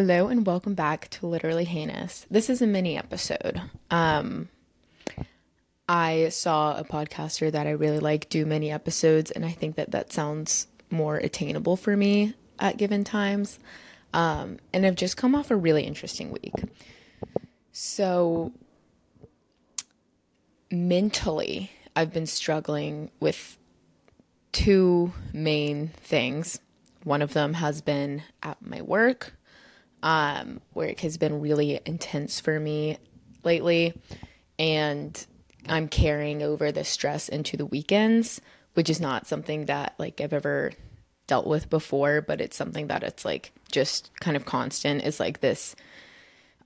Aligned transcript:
Hello 0.00 0.28
and 0.28 0.46
welcome 0.46 0.72
back 0.72 1.10
to 1.10 1.26
Literally 1.26 1.66
Heinous. 1.66 2.24
This 2.30 2.48
is 2.48 2.62
a 2.62 2.66
mini 2.66 2.96
episode. 2.96 3.60
Um, 3.90 4.48
I 5.86 6.30
saw 6.30 6.74
a 6.78 6.84
podcaster 6.84 7.52
that 7.52 7.66
I 7.66 7.72
really 7.72 7.98
like 7.98 8.30
do 8.30 8.46
mini 8.46 8.70
episodes, 8.70 9.30
and 9.30 9.44
I 9.44 9.50
think 9.50 9.76
that 9.76 9.90
that 9.90 10.10
sounds 10.10 10.68
more 10.90 11.18
attainable 11.18 11.76
for 11.76 11.98
me 11.98 12.32
at 12.58 12.78
given 12.78 13.04
times. 13.04 13.58
Um, 14.14 14.56
and 14.72 14.86
I've 14.86 14.94
just 14.94 15.18
come 15.18 15.34
off 15.34 15.50
a 15.50 15.56
really 15.56 15.82
interesting 15.82 16.30
week. 16.30 16.54
So, 17.70 18.54
mentally, 20.70 21.72
I've 21.94 22.10
been 22.10 22.24
struggling 22.24 23.10
with 23.20 23.58
two 24.52 25.12
main 25.34 25.88
things. 25.88 26.58
One 27.04 27.20
of 27.20 27.34
them 27.34 27.52
has 27.52 27.82
been 27.82 28.22
at 28.42 28.64
my 28.64 28.80
work 28.80 29.34
um, 30.02 30.60
work 30.74 31.00
has 31.00 31.18
been 31.18 31.40
really 31.40 31.80
intense 31.84 32.40
for 32.40 32.58
me 32.58 32.98
lately. 33.44 33.94
And 34.58 35.26
I'm 35.68 35.88
carrying 35.88 36.42
over 36.42 36.72
the 36.72 36.84
stress 36.84 37.28
into 37.28 37.56
the 37.56 37.66
weekends, 37.66 38.40
which 38.74 38.90
is 38.90 39.00
not 39.00 39.26
something 39.26 39.66
that 39.66 39.94
like 39.98 40.20
I've 40.20 40.32
ever 40.32 40.72
dealt 41.26 41.46
with 41.46 41.70
before, 41.70 42.20
but 42.20 42.40
it's 42.40 42.56
something 42.56 42.88
that 42.88 43.02
it's 43.02 43.24
like 43.24 43.52
just 43.70 44.10
kind 44.20 44.36
of 44.36 44.44
constant 44.44 45.04
is 45.04 45.20
like 45.20 45.40
this 45.40 45.76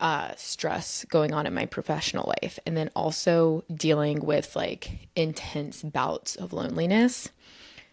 uh, 0.00 0.32
stress 0.36 1.04
going 1.08 1.32
on 1.32 1.46
in 1.46 1.54
my 1.54 1.66
professional 1.66 2.32
life. 2.42 2.58
And 2.66 2.76
then 2.76 2.90
also 2.96 3.64
dealing 3.72 4.24
with 4.24 4.56
like 4.56 5.08
intense 5.14 5.82
bouts 5.82 6.36
of 6.36 6.52
loneliness. 6.52 7.30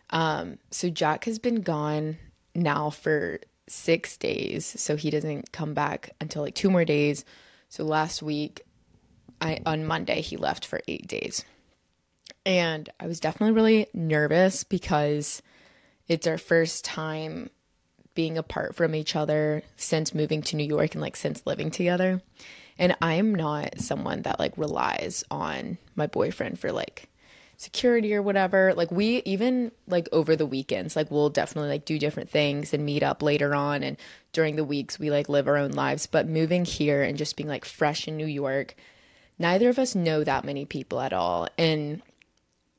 Um, 0.10 0.58
so 0.72 0.90
Jack 0.90 1.26
has 1.26 1.40
been 1.40 1.62
gone 1.62 2.18
now 2.54 2.90
for 2.90 3.40
six 3.72 4.18
days. 4.18 4.66
So 4.66 4.96
he 4.96 5.10
doesn't 5.10 5.52
come 5.52 5.74
back 5.74 6.12
until 6.20 6.44
like 6.44 6.56
two 6.56 6.70
more 6.70 6.86
days. 6.86 7.26
So 7.70 7.84
last 7.84 8.22
week, 8.22 8.62
I 9.40 9.60
on 9.66 9.86
Monday, 9.86 10.22
he 10.22 10.38
left 10.38 10.66
for 10.66 10.82
eight 10.88 11.08
days. 11.08 11.44
And 12.46 12.90
I 13.00 13.08
was 13.08 13.20
definitely 13.20 13.54
really 13.54 13.88
nervous 13.94 14.64
because 14.64 15.42
it's 16.08 16.28
our 16.28 16.38
first 16.38 16.84
time 16.84 17.50
being 18.14 18.38
apart 18.38 18.76
from 18.76 18.94
each 18.94 19.16
other 19.16 19.64
since 19.78 20.14
moving 20.14 20.42
to 20.42 20.56
New 20.56 20.66
York 20.66 20.94
and 20.94 21.02
like 21.02 21.16
since 21.16 21.46
living 21.46 21.72
together. 21.72 22.22
And 22.78 22.96
I'm 23.02 23.34
not 23.36 23.80
someone 23.80 24.24
that 24.24 24.40
like 24.40 24.58
relies 24.58 25.24
on 25.32 25.78
my 25.96 26.08
boyfriend 26.08 26.60
for 26.60 26.72
like 26.72 27.08
security 27.62 28.16
or 28.16 28.24
whatever 28.24 28.74
like 28.74 28.90
we 28.90 29.22
even 29.24 29.72
like 29.86 30.10
over 30.12 30.36
the 30.36 30.48
weekends 30.48 30.96
like 30.96 31.12
we'll 31.12 31.30
definitely 31.30 31.70
like 31.70 31.86
do 31.86 32.00
different 32.00 32.28
things 32.28 32.74
and 32.74 32.84
meet 32.84 33.04
up 33.04 33.22
later 33.22 33.54
on 33.54 33.84
and 33.84 33.98
during 34.34 34.56
the 34.56 34.64
weeks 34.64 34.98
we 34.98 35.12
like 35.12 35.30
live 35.30 35.48
our 35.48 35.58
own 35.58 35.70
lives. 35.70 36.08
But 36.08 36.28
moving 36.28 36.66
here 36.66 37.04
and 37.04 37.20
just 37.20 37.36
being 37.36 37.48
like 37.48 37.64
fresh 37.64 38.08
in 38.08 38.18
New 38.18 38.26
York 38.26 38.76
neither 39.38 39.70
of 39.70 39.78
us 39.78 39.94
know 39.94 40.24
that 40.24 40.44
many 40.44 40.66
people 40.66 41.00
at 41.00 41.14
all. 41.14 41.48
And 41.56 42.02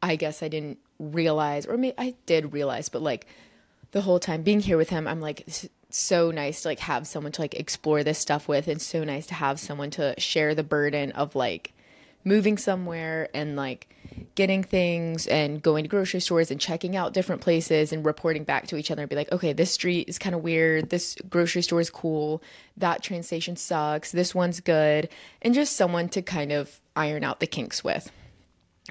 I 0.03 0.17
guess 0.17 0.43
I 0.43 0.49
didn't 0.49 0.79
realize 0.99 1.65
or 1.65 1.77
maybe 1.77 1.95
I 1.97 2.15
did 2.27 2.53
realize 2.53 2.89
but 2.89 3.03
like 3.03 3.29
the 3.93 4.01
whole 4.01 4.19
time 4.19 4.43
being 4.43 4.59
here 4.59 4.77
with 4.77 4.89
him 4.91 5.07
I'm 5.07 5.21
like 5.21 5.47
so 5.91 6.33
nice 6.33 6.63
to 6.63 6.69
like 6.69 6.81
have 6.81 7.07
someone 7.07 7.31
to 7.33 7.41
like 7.41 7.55
explore 7.55 8.03
this 8.03 8.19
stuff 8.19 8.49
with 8.49 8.67
and 8.67 8.83
so 8.83 9.05
nice 9.05 9.27
to 9.27 9.35
have 9.35 9.61
someone 9.61 9.91
to 9.93 10.19
share 10.19 10.57
the 10.57 10.65
burden 10.65 11.13
of 11.13 11.37
like 11.37 11.73
moving 12.25 12.57
somewhere 12.57 13.29
and 13.35 13.57
like 13.57 13.89
getting 14.35 14.63
things 14.63 15.27
and 15.27 15.63
going 15.63 15.85
to 15.85 15.89
grocery 15.89 16.21
stores 16.21 16.51
and 16.51 16.61
checking 16.61 16.97
out 16.97 17.13
different 17.13 17.41
places 17.41 17.93
and 17.93 18.05
reporting 18.05 18.45
back 18.45 18.67
to 18.67 18.77
each 18.77 18.91
other 18.91 19.03
and 19.03 19.09
be 19.09 19.17
like, 19.17 19.31
okay, 19.33 19.53
this 19.53 19.71
street 19.71 20.09
is 20.09 20.19
kind 20.19 20.35
of 20.35 20.43
weird. 20.43 20.91
This 20.91 21.17
grocery 21.29 21.63
store 21.63 21.81
is 21.81 21.91
cool. 21.91 22.43
That 22.77 23.03
train 23.03 23.23
station 23.23 23.57
sucks. 23.57 24.13
This 24.13 24.35
one's 24.35 24.61
good. 24.61 25.09
And 25.41 25.55
just 25.55 25.77
someone 25.77 26.09
to 26.11 26.23
kind 26.23 26.53
of 26.53 26.81
iron 26.97 27.25
out 27.25 27.41
the 27.41 27.47
kinks 27.47 27.83
with. 27.83 28.11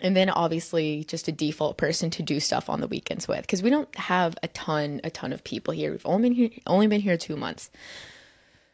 And 0.01 0.15
then 0.15 0.29
obviously 0.29 1.03
just 1.03 1.27
a 1.27 1.31
default 1.31 1.77
person 1.77 2.09
to 2.11 2.23
do 2.23 2.39
stuff 2.39 2.69
on 2.69 2.79
the 2.79 2.87
weekends 2.87 3.27
with 3.27 3.41
because 3.41 3.61
we 3.61 3.69
don't 3.69 3.93
have 3.97 4.37
a 4.41 4.47
ton, 4.49 5.01
a 5.03 5.09
ton 5.09 5.33
of 5.33 5.43
people 5.43 5.73
here. 5.73 5.91
We've 5.91 6.05
only 6.05 6.29
been 6.29 6.35
here, 6.35 6.49
only 6.65 6.87
been 6.87 7.01
here 7.01 7.17
two 7.17 7.35
months. 7.35 7.69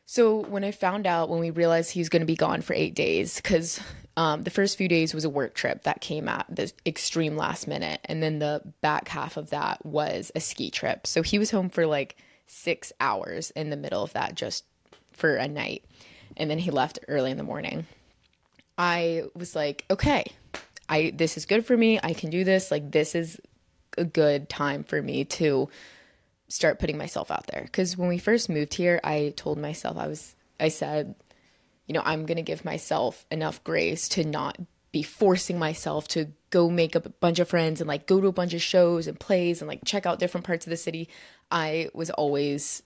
So 0.05 0.37
when 0.37 0.63
I 0.63 0.71
found 0.71 1.05
out, 1.05 1.27
when 1.27 1.39
we 1.39 1.49
realized 1.49 1.91
he 1.91 1.99
was 1.99 2.07
going 2.07 2.21
to 2.21 2.25
be 2.27 2.35
gone 2.35 2.61
for 2.61 2.73
eight 2.73 2.95
days, 2.95 3.37
because 3.37 3.81
um, 4.17 4.43
the 4.43 4.49
first 4.49 4.77
few 4.77 4.87
days 4.87 5.13
was 5.13 5.23
a 5.23 5.29
work 5.29 5.53
trip 5.53 5.83
that 5.83 6.01
came 6.01 6.27
at 6.27 6.45
the 6.49 6.71
extreme 6.85 7.37
last 7.37 7.67
minute, 7.67 8.01
and 8.03 8.21
then 8.21 8.39
the 8.39 8.61
back 8.81 9.07
half 9.07 9.37
of 9.37 9.51
that 9.51 9.85
was 9.85 10.31
a 10.35 10.41
ski 10.41 10.69
trip. 10.71 11.07
So 11.07 11.21
he 11.21 11.39
was 11.39 11.51
home 11.51 11.69
for 11.69 11.85
like 11.85 12.17
six 12.47 12.91
hours 12.99 13.51
in 13.51 13.69
the 13.69 13.77
middle 13.77 14.03
of 14.03 14.13
that, 14.13 14.35
just 14.35 14.65
for 15.13 15.35
a 15.35 15.47
night, 15.47 15.85
and 16.35 16.49
then 16.49 16.57
he 16.57 16.71
left 16.71 16.99
early 17.07 17.31
in 17.31 17.37
the 17.37 17.43
morning. 17.43 17.85
I 18.77 19.23
was 19.35 19.55
like, 19.55 19.85
okay, 19.89 20.25
I 20.89 21.13
this 21.15 21.37
is 21.37 21.45
good 21.45 21.65
for 21.65 21.77
me. 21.77 21.99
I 22.01 22.13
can 22.13 22.29
do 22.29 22.43
this. 22.43 22.71
Like 22.71 22.91
this 22.91 23.15
is 23.15 23.39
a 23.97 24.03
good 24.05 24.49
time 24.49 24.83
for 24.83 25.01
me 25.01 25.25
to 25.25 25.69
start 26.47 26.79
putting 26.79 26.97
myself 26.97 27.29
out 27.29 27.47
there. 27.47 27.61
Because 27.63 27.97
when 27.97 28.09
we 28.09 28.17
first 28.17 28.49
moved 28.49 28.73
here, 28.73 28.99
I 29.03 29.33
told 29.35 29.57
myself, 29.57 29.97
I 29.97 30.07
was, 30.07 30.35
I 30.59 30.69
said, 30.69 31.15
you 31.87 31.93
know, 31.93 32.01
I'm 32.05 32.25
going 32.25 32.37
to 32.37 32.43
give 32.43 32.65
myself 32.65 33.25
enough 33.31 33.63
grace 33.63 34.07
to 34.09 34.23
not 34.23 34.57
be 34.91 35.03
forcing 35.03 35.59
myself 35.59 36.07
to 36.09 36.27
go 36.49 36.69
make 36.69 36.95
a 36.95 37.01
bunch 37.01 37.39
of 37.39 37.49
friends 37.49 37.81
and 37.81 37.87
like 37.87 38.07
go 38.07 38.21
to 38.21 38.27
a 38.27 38.31
bunch 38.31 38.53
of 38.53 38.61
shows 38.61 39.07
and 39.07 39.19
plays 39.19 39.61
and 39.61 39.67
like 39.67 39.81
check 39.85 40.05
out 40.05 40.19
different 40.19 40.45
parts 40.45 40.65
of 40.65 40.69
the 40.69 40.77
city. 40.77 41.09
I 41.51 41.89
was 41.93 42.09
always 42.09 42.83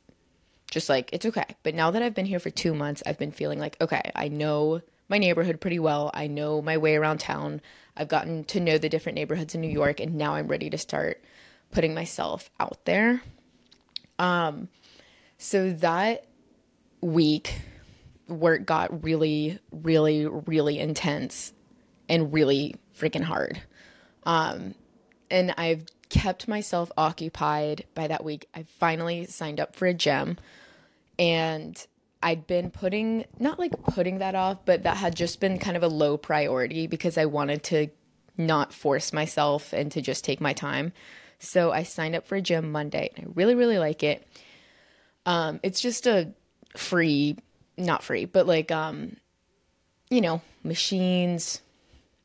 just 0.69 0.89
like, 0.89 1.09
it's 1.13 1.25
okay. 1.25 1.45
But 1.63 1.75
now 1.75 1.91
that 1.91 2.01
I've 2.01 2.15
been 2.15 2.25
here 2.25 2.39
for 2.39 2.49
two 2.49 2.73
months, 2.73 3.03
I've 3.05 3.19
been 3.19 3.31
feeling 3.31 3.59
like, 3.59 3.77
okay, 3.81 4.11
I 4.15 4.29
know 4.29 4.81
my 5.09 5.17
neighborhood 5.17 5.59
pretty 5.59 5.79
well. 5.79 6.09
I 6.13 6.27
know 6.27 6.61
my 6.61 6.77
way 6.77 6.95
around 6.95 7.19
town. 7.19 7.61
I've 7.97 8.07
gotten 8.07 8.45
to 8.45 8.59
know 8.59 8.77
the 8.77 8.89
different 8.89 9.17
neighborhoods 9.17 9.53
in 9.53 9.61
New 9.61 9.69
York, 9.69 9.99
and 9.99 10.15
now 10.15 10.35
I'm 10.35 10.47
ready 10.47 10.69
to 10.69 10.77
start 10.77 11.21
putting 11.71 11.93
myself 11.93 12.49
out 12.59 12.85
there. 12.85 13.21
Um, 14.17 14.69
so 15.37 15.71
that 15.71 16.25
week, 17.01 17.55
work 18.31 18.65
got 18.65 19.03
really, 19.03 19.59
really, 19.71 20.25
really 20.25 20.79
intense 20.79 21.53
and 22.09 22.33
really 22.33 22.75
freaking 22.97 23.23
hard. 23.23 23.61
Um, 24.23 24.75
and 25.29 25.53
I've 25.57 25.85
kept 26.09 26.47
myself 26.47 26.91
occupied 26.97 27.85
by 27.95 28.07
that 28.07 28.23
week. 28.23 28.47
I 28.53 28.63
finally 28.63 29.25
signed 29.25 29.59
up 29.59 29.75
for 29.75 29.87
a 29.87 29.93
gym 29.93 30.37
and 31.17 31.85
I'd 32.21 32.45
been 32.45 32.69
putting, 32.69 33.25
not 33.39 33.59
like 33.59 33.71
putting 33.85 34.19
that 34.19 34.35
off, 34.35 34.65
but 34.65 34.83
that 34.83 34.97
had 34.97 35.15
just 35.15 35.39
been 35.39 35.57
kind 35.57 35.77
of 35.77 35.83
a 35.83 35.87
low 35.87 36.17
priority 36.17 36.87
because 36.87 37.17
I 37.17 37.25
wanted 37.25 37.63
to 37.63 37.87
not 38.37 38.73
force 38.73 39.13
myself 39.13 39.73
and 39.73 39.91
to 39.93 40.01
just 40.01 40.23
take 40.23 40.41
my 40.41 40.53
time. 40.53 40.93
So 41.39 41.71
I 41.71 41.83
signed 41.83 42.15
up 42.15 42.27
for 42.27 42.35
a 42.35 42.41
gym 42.41 42.71
Monday 42.71 43.09
and 43.15 43.25
I 43.25 43.31
really, 43.33 43.55
really 43.55 43.79
like 43.79 44.03
it. 44.03 44.27
Um, 45.25 45.59
it's 45.63 45.81
just 45.81 46.07
a 46.07 46.33
free, 46.75 47.37
not 47.77 48.03
free, 48.03 48.25
but 48.25 48.47
like, 48.47 48.71
um, 48.71 49.17
you 50.09 50.21
know, 50.21 50.41
machines, 50.63 51.61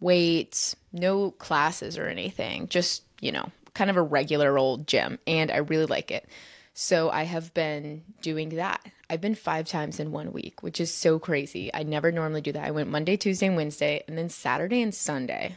weights, 0.00 0.76
no 0.92 1.30
classes 1.32 1.98
or 1.98 2.06
anything, 2.06 2.68
just, 2.68 3.02
you 3.20 3.32
know, 3.32 3.50
kind 3.74 3.90
of 3.90 3.96
a 3.96 4.02
regular 4.02 4.58
old 4.58 4.86
gym. 4.86 5.18
And 5.26 5.50
I 5.50 5.58
really 5.58 5.86
like 5.86 6.10
it. 6.10 6.28
So 6.74 7.10
I 7.10 7.22
have 7.22 7.54
been 7.54 8.02
doing 8.20 8.50
that. 8.50 8.84
I've 9.08 9.20
been 9.20 9.34
five 9.34 9.66
times 9.66 9.98
in 9.98 10.12
one 10.12 10.32
week, 10.32 10.62
which 10.62 10.80
is 10.80 10.92
so 10.92 11.18
crazy. 11.18 11.70
I 11.72 11.84
never 11.84 12.12
normally 12.12 12.42
do 12.42 12.52
that. 12.52 12.64
I 12.64 12.70
went 12.70 12.90
Monday, 12.90 13.16
Tuesday, 13.16 13.46
and 13.46 13.56
Wednesday, 13.56 14.04
and 14.06 14.18
then 14.18 14.28
Saturday 14.28 14.82
and 14.82 14.94
Sunday 14.94 15.56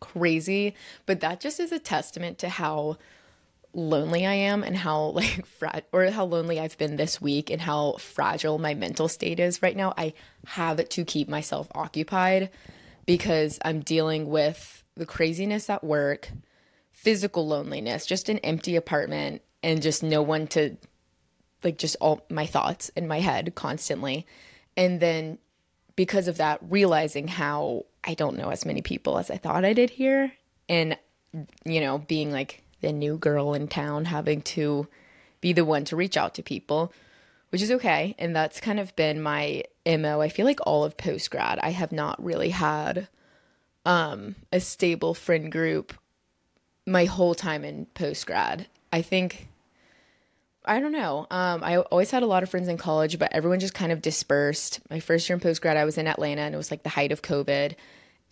crazy, 0.00 0.74
but 1.04 1.20
that 1.20 1.40
just 1.40 1.60
is 1.60 1.72
a 1.72 1.78
testament 1.78 2.38
to 2.38 2.48
how 2.48 2.96
lonely 3.76 4.26
I 4.26 4.34
am 4.34 4.64
and 4.64 4.76
how 4.76 5.02
like 5.14 5.46
fra- 5.46 5.82
or 5.92 6.06
how 6.10 6.24
lonely 6.24 6.58
I've 6.58 6.78
been 6.78 6.96
this 6.96 7.20
week 7.20 7.50
and 7.50 7.60
how 7.60 7.92
fragile 7.92 8.58
my 8.58 8.74
mental 8.74 9.08
state 9.08 9.38
is 9.38 9.62
right 9.62 9.76
now. 9.76 9.94
I 9.96 10.14
have 10.46 10.88
to 10.88 11.04
keep 11.04 11.28
myself 11.28 11.68
occupied 11.74 12.50
because 13.04 13.58
I'm 13.64 13.80
dealing 13.80 14.28
with 14.28 14.82
the 14.96 15.06
craziness 15.06 15.70
at 15.70 15.84
work, 15.84 16.30
physical 16.90 17.46
loneliness, 17.46 18.06
just 18.06 18.28
an 18.28 18.38
empty 18.38 18.74
apartment 18.74 19.42
and 19.62 19.82
just 19.82 20.02
no 20.02 20.22
one 20.22 20.46
to 20.48 20.76
like 21.62 21.78
just 21.78 21.96
all 22.00 22.24
my 22.30 22.46
thoughts 22.46 22.88
in 22.90 23.06
my 23.06 23.20
head 23.20 23.54
constantly. 23.54 24.26
And 24.76 25.00
then 25.00 25.38
because 25.96 26.28
of 26.28 26.38
that 26.38 26.60
realizing 26.68 27.28
how 27.28 27.86
I 28.04 28.14
don't 28.14 28.36
know 28.36 28.50
as 28.50 28.64
many 28.64 28.82
people 28.82 29.18
as 29.18 29.30
I 29.30 29.36
thought 29.36 29.64
I 29.64 29.72
did 29.72 29.90
here. 29.90 30.32
And, 30.68 30.96
you 31.64 31.80
know, 31.80 31.98
being 31.98 32.32
like 32.32 32.62
the 32.80 32.92
new 32.92 33.18
girl 33.18 33.54
in 33.54 33.68
town, 33.68 34.06
having 34.06 34.42
to 34.42 34.86
be 35.40 35.52
the 35.52 35.64
one 35.64 35.84
to 35.86 35.96
reach 35.96 36.16
out 36.16 36.34
to 36.34 36.42
people, 36.42 36.92
which 37.50 37.62
is 37.62 37.70
okay. 37.70 38.14
And 38.18 38.34
that's 38.34 38.60
kind 38.60 38.80
of 38.80 38.94
been 38.96 39.20
my 39.20 39.64
MO. 39.86 40.20
I 40.20 40.28
feel 40.28 40.46
like 40.46 40.60
all 40.66 40.84
of 40.84 40.96
post 40.96 41.30
grad, 41.30 41.58
I 41.60 41.70
have 41.70 41.92
not 41.92 42.22
really 42.22 42.50
had 42.50 43.08
um, 43.84 44.34
a 44.52 44.60
stable 44.60 45.14
friend 45.14 45.50
group 45.50 45.94
my 46.86 47.04
whole 47.04 47.34
time 47.34 47.64
in 47.64 47.86
post 47.86 48.26
grad. 48.26 48.66
I 48.92 49.02
think 49.02 49.48
I 50.66 50.80
don't 50.80 50.92
know. 50.92 51.28
Um, 51.30 51.62
I 51.62 51.78
always 51.78 52.10
had 52.10 52.24
a 52.24 52.26
lot 52.26 52.42
of 52.42 52.50
friends 52.50 52.66
in 52.66 52.76
college, 52.76 53.20
but 53.20 53.32
everyone 53.32 53.60
just 53.60 53.74
kind 53.74 53.92
of 53.92 54.02
dispersed. 54.02 54.80
My 54.90 54.98
first 54.98 55.28
year 55.28 55.34
in 55.34 55.40
post 55.40 55.62
grad, 55.62 55.76
I 55.76 55.84
was 55.84 55.96
in 55.96 56.08
Atlanta, 56.08 56.42
and 56.42 56.54
it 56.54 56.58
was 56.58 56.72
like 56.72 56.82
the 56.82 56.88
height 56.88 57.12
of 57.12 57.22
COVID. 57.22 57.76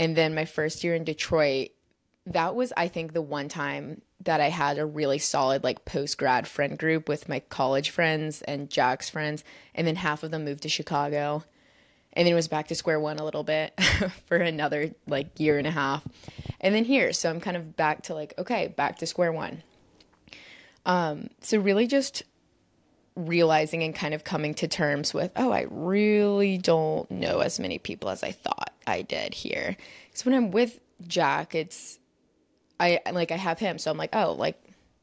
And 0.01 0.17
then 0.17 0.35
my 0.35 0.45
first 0.45 0.83
year 0.83 0.97
in 0.97 1.05
Detroit, 1.05 1.69
that 2.27 2.55
was, 2.55 2.73
I 2.77 2.89
think, 2.89 3.13
the 3.13 3.23
one 3.23 3.49
time 3.49 4.01
that 4.25 4.41
I 4.41 4.49
had 4.49 4.79
a 4.79 4.87
really 4.87 5.19
solid 5.19 5.63
like 5.63 5.85
post 5.85 6.17
grad 6.17 6.49
friend 6.49 6.79
group 6.79 7.09
with 7.09 7.29
my 7.29 7.41
college 7.41 7.91
friends 7.91 8.43
and 8.43 8.71
Jack's 8.71 9.11
friends. 9.11 9.45
And 9.75 9.87
then 9.87 9.97
half 9.97 10.23
of 10.23 10.31
them 10.31 10.45
moved 10.45 10.63
to 10.63 10.69
Chicago. 10.69 11.45
And 12.15 12.27
then 12.27 12.33
it 12.33 12.37
was 12.37 12.49
back 12.49 12.69
to 12.69 12.75
square 12.75 13.01
one 13.01 13.19
a 13.19 13.25
little 13.25 13.43
bit 13.43 13.79
for 14.27 14.37
another 14.37 14.95
like 15.07 15.39
year 15.39 15.59
and 15.59 15.67
a 15.67 15.73
half. 15.73 16.07
And 16.61 16.75
then 16.75 16.85
here, 16.85 17.13
so 17.13 17.29
I'm 17.29 17.41
kind 17.41 17.57
of 17.57 17.77
back 17.77 18.05
to 18.05 18.15
like, 18.15 18.35
okay, 18.39 18.69
back 18.69 18.99
to 18.99 19.07
square 19.07 19.33
one. 19.33 19.63
Um, 20.87 21.29
so 21.41 21.59
really 21.59 21.87
just 21.87 22.23
realizing 23.17 23.83
and 23.83 23.95
kind 23.95 24.15
of 24.15 24.25
coming 24.25 24.55
to 24.55 24.69
terms 24.69 25.13
with, 25.13 25.33
oh, 25.37 25.51
I 25.51 25.67
really 25.71 26.59
don't 26.59 27.11
know 27.11 27.41
as 27.41 27.61
many 27.61 27.79
people 27.79 28.11
as 28.11 28.23
I 28.23 28.33
thought 28.33 28.73
I 28.87 29.03
did 29.03 29.35
here. 29.35 29.77
Because 30.07 30.25
when 30.25 30.35
I'm 30.35 30.51
with 30.51 30.81
Jack, 31.07 31.55
it's 31.55 31.99
I 32.81 33.01
like 33.13 33.31
I 33.31 33.37
have 33.37 33.59
him, 33.59 33.79
so 33.79 33.91
I'm 33.91 33.97
like, 33.97 34.15
oh, 34.15 34.33
like 34.33 34.61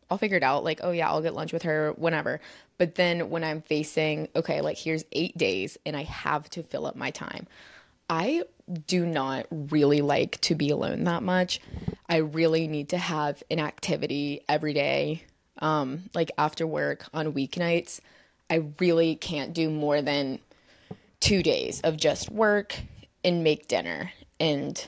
I'll 0.09 0.17
figure 0.17 0.37
it 0.37 0.43
out. 0.43 0.63
Like, 0.63 0.81
oh 0.83 0.91
yeah, 0.91 1.09
I'll 1.09 1.21
get 1.21 1.33
lunch 1.33 1.53
with 1.53 1.63
her 1.63 1.93
whenever. 1.97 2.41
But 2.77 2.95
then 2.95 3.29
when 3.29 3.43
I'm 3.43 3.61
facing, 3.61 4.27
okay, 4.35 4.61
like 4.61 4.77
here's 4.77 5.05
eight 5.11 5.37
days 5.37 5.77
and 5.85 5.95
I 5.95 6.03
have 6.03 6.49
to 6.51 6.63
fill 6.63 6.85
up 6.85 6.95
my 6.95 7.11
time. 7.11 7.47
I 8.09 8.43
do 8.87 9.05
not 9.05 9.47
really 9.49 10.01
like 10.01 10.41
to 10.41 10.55
be 10.55 10.69
alone 10.69 11.05
that 11.05 11.23
much. 11.23 11.61
I 12.09 12.17
really 12.17 12.67
need 12.67 12.89
to 12.89 12.97
have 12.97 13.41
an 13.49 13.59
activity 13.59 14.41
every 14.49 14.73
day 14.73 15.23
um, 15.61 16.09
like 16.13 16.31
after 16.37 16.65
work 16.65 17.05
on 17.13 17.33
weeknights, 17.33 17.99
I 18.49 18.63
really 18.79 19.15
can't 19.15 19.53
do 19.53 19.69
more 19.69 20.01
than 20.01 20.39
two 21.19 21.43
days 21.43 21.81
of 21.81 21.97
just 21.97 22.29
work 22.29 22.75
and 23.23 23.43
make 23.43 23.67
dinner. 23.67 24.11
And 24.39 24.85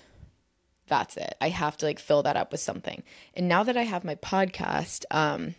that's 0.88 1.18
it. 1.18 1.36
I 1.40 1.50
have 1.50 1.78
to 1.78 1.86
like 1.86 2.00
fill 2.00 2.24
that 2.24 2.38
up 2.38 2.52
with 2.52 2.62
something. 2.62 3.04
And 3.36 3.48
now 3.48 3.64
that 3.64 3.78
I 3.78 3.84
have 3.84 4.04
my 4.04 4.16
podcast, 4.16 5.06
um, 5.12 5.56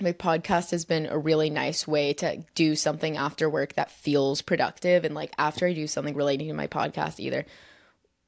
my 0.00 0.12
podcast 0.12 0.70
has 0.70 0.84
been 0.84 1.06
a 1.06 1.18
really 1.18 1.50
nice 1.50 1.86
way 1.86 2.12
to 2.14 2.44
do 2.54 2.76
something 2.76 3.16
after 3.16 3.48
work 3.48 3.74
that 3.74 3.90
feels 3.90 4.42
productive. 4.42 5.04
And 5.04 5.14
like 5.14 5.32
after 5.38 5.66
I 5.66 5.72
do 5.72 5.86
something 5.86 6.14
relating 6.14 6.48
to 6.48 6.54
my 6.54 6.66
podcast, 6.66 7.20
either 7.20 7.46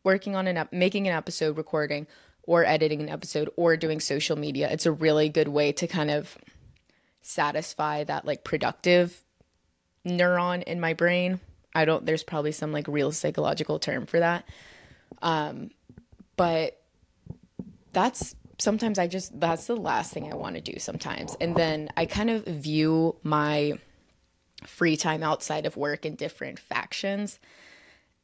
working 0.02 0.34
on 0.34 0.46
an 0.46 0.56
up, 0.56 0.72
making 0.72 1.06
an 1.06 1.14
episode, 1.14 1.56
recording, 1.56 2.06
or 2.42 2.64
editing 2.64 3.00
an 3.00 3.08
episode 3.08 3.50
or 3.56 3.76
doing 3.76 4.00
social 4.00 4.36
media. 4.36 4.68
It's 4.70 4.86
a 4.86 4.92
really 4.92 5.28
good 5.28 5.48
way 5.48 5.72
to 5.72 5.86
kind 5.86 6.10
of 6.10 6.36
satisfy 7.22 8.04
that 8.04 8.24
like 8.24 8.44
productive 8.44 9.22
neuron 10.06 10.62
in 10.64 10.80
my 10.80 10.94
brain. 10.94 11.38
I 11.74 11.84
don't 11.84 12.04
there's 12.04 12.24
probably 12.24 12.52
some 12.52 12.72
like 12.72 12.88
real 12.88 13.12
psychological 13.12 13.78
term 13.78 14.06
for 14.06 14.18
that. 14.18 14.44
Um 15.22 15.70
but 16.40 16.81
that's 17.92 18.34
sometimes 18.56 18.98
I 18.98 19.08
just 19.08 19.38
that's 19.38 19.66
the 19.66 19.76
last 19.76 20.10
thing 20.10 20.32
I 20.32 20.37
want 20.37 20.54
to 20.54 20.62
do 20.62 20.78
sometimes. 20.78 21.37
And 21.38 21.54
then 21.54 21.90
I 21.98 22.06
kind 22.06 22.31
of 22.31 22.46
view 22.46 23.16
my 23.22 23.75
free 24.64 24.96
time 24.96 25.22
outside 25.22 25.66
of 25.66 25.76
work 25.76 26.06
in 26.06 26.14
different 26.14 26.58
factions. 26.58 27.38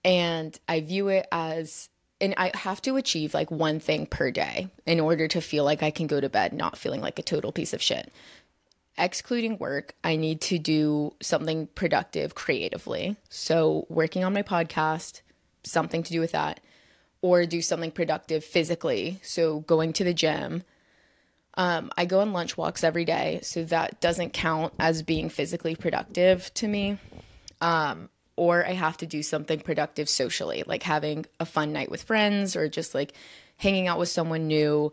And 0.02 0.58
I 0.66 0.80
view 0.80 1.08
it 1.08 1.26
as 1.30 1.90
and 2.18 2.32
I 2.38 2.52
have 2.54 2.80
to 2.82 2.96
achieve 2.96 3.34
like 3.34 3.50
one 3.50 3.80
thing 3.80 4.06
per 4.06 4.30
day 4.30 4.70
in 4.86 4.98
order 4.98 5.28
to 5.28 5.42
feel 5.42 5.64
like 5.64 5.82
I 5.82 5.90
can 5.90 6.06
go 6.06 6.18
to 6.18 6.30
bed 6.30 6.54
not 6.54 6.78
feeling 6.78 7.02
like 7.02 7.18
a 7.18 7.22
total 7.22 7.52
piece 7.52 7.74
of 7.74 7.82
shit. 7.82 8.10
Excluding 8.96 9.58
work, 9.58 9.94
I 10.02 10.16
need 10.16 10.40
to 10.40 10.58
do 10.58 11.12
something 11.20 11.66
productive 11.74 12.34
creatively. 12.34 13.18
So, 13.28 13.84
working 13.90 14.24
on 14.24 14.32
my 14.32 14.42
podcast, 14.42 15.20
something 15.64 16.02
to 16.02 16.12
do 16.12 16.20
with 16.20 16.32
that, 16.32 16.60
or 17.26 17.44
do 17.44 17.60
something 17.60 17.90
productive 17.90 18.44
physically. 18.44 19.18
So, 19.22 19.60
going 19.60 19.92
to 19.94 20.04
the 20.04 20.14
gym. 20.14 20.62
Um, 21.54 21.90
I 21.96 22.04
go 22.04 22.20
on 22.20 22.32
lunch 22.32 22.56
walks 22.56 22.84
every 22.84 23.04
day, 23.04 23.40
so 23.42 23.64
that 23.64 24.00
doesn't 24.00 24.32
count 24.32 24.74
as 24.78 25.02
being 25.02 25.28
physically 25.28 25.74
productive 25.74 26.54
to 26.54 26.68
me. 26.68 26.98
Um, 27.60 28.10
or 28.36 28.64
I 28.64 28.74
have 28.74 28.98
to 28.98 29.06
do 29.06 29.24
something 29.24 29.58
productive 29.58 30.08
socially, 30.08 30.62
like 30.66 30.84
having 30.84 31.26
a 31.40 31.46
fun 31.46 31.72
night 31.72 31.90
with 31.90 32.04
friends 32.04 32.54
or 32.54 32.68
just 32.68 32.94
like 32.94 33.12
hanging 33.56 33.88
out 33.88 33.98
with 33.98 34.10
someone 34.10 34.46
new. 34.46 34.92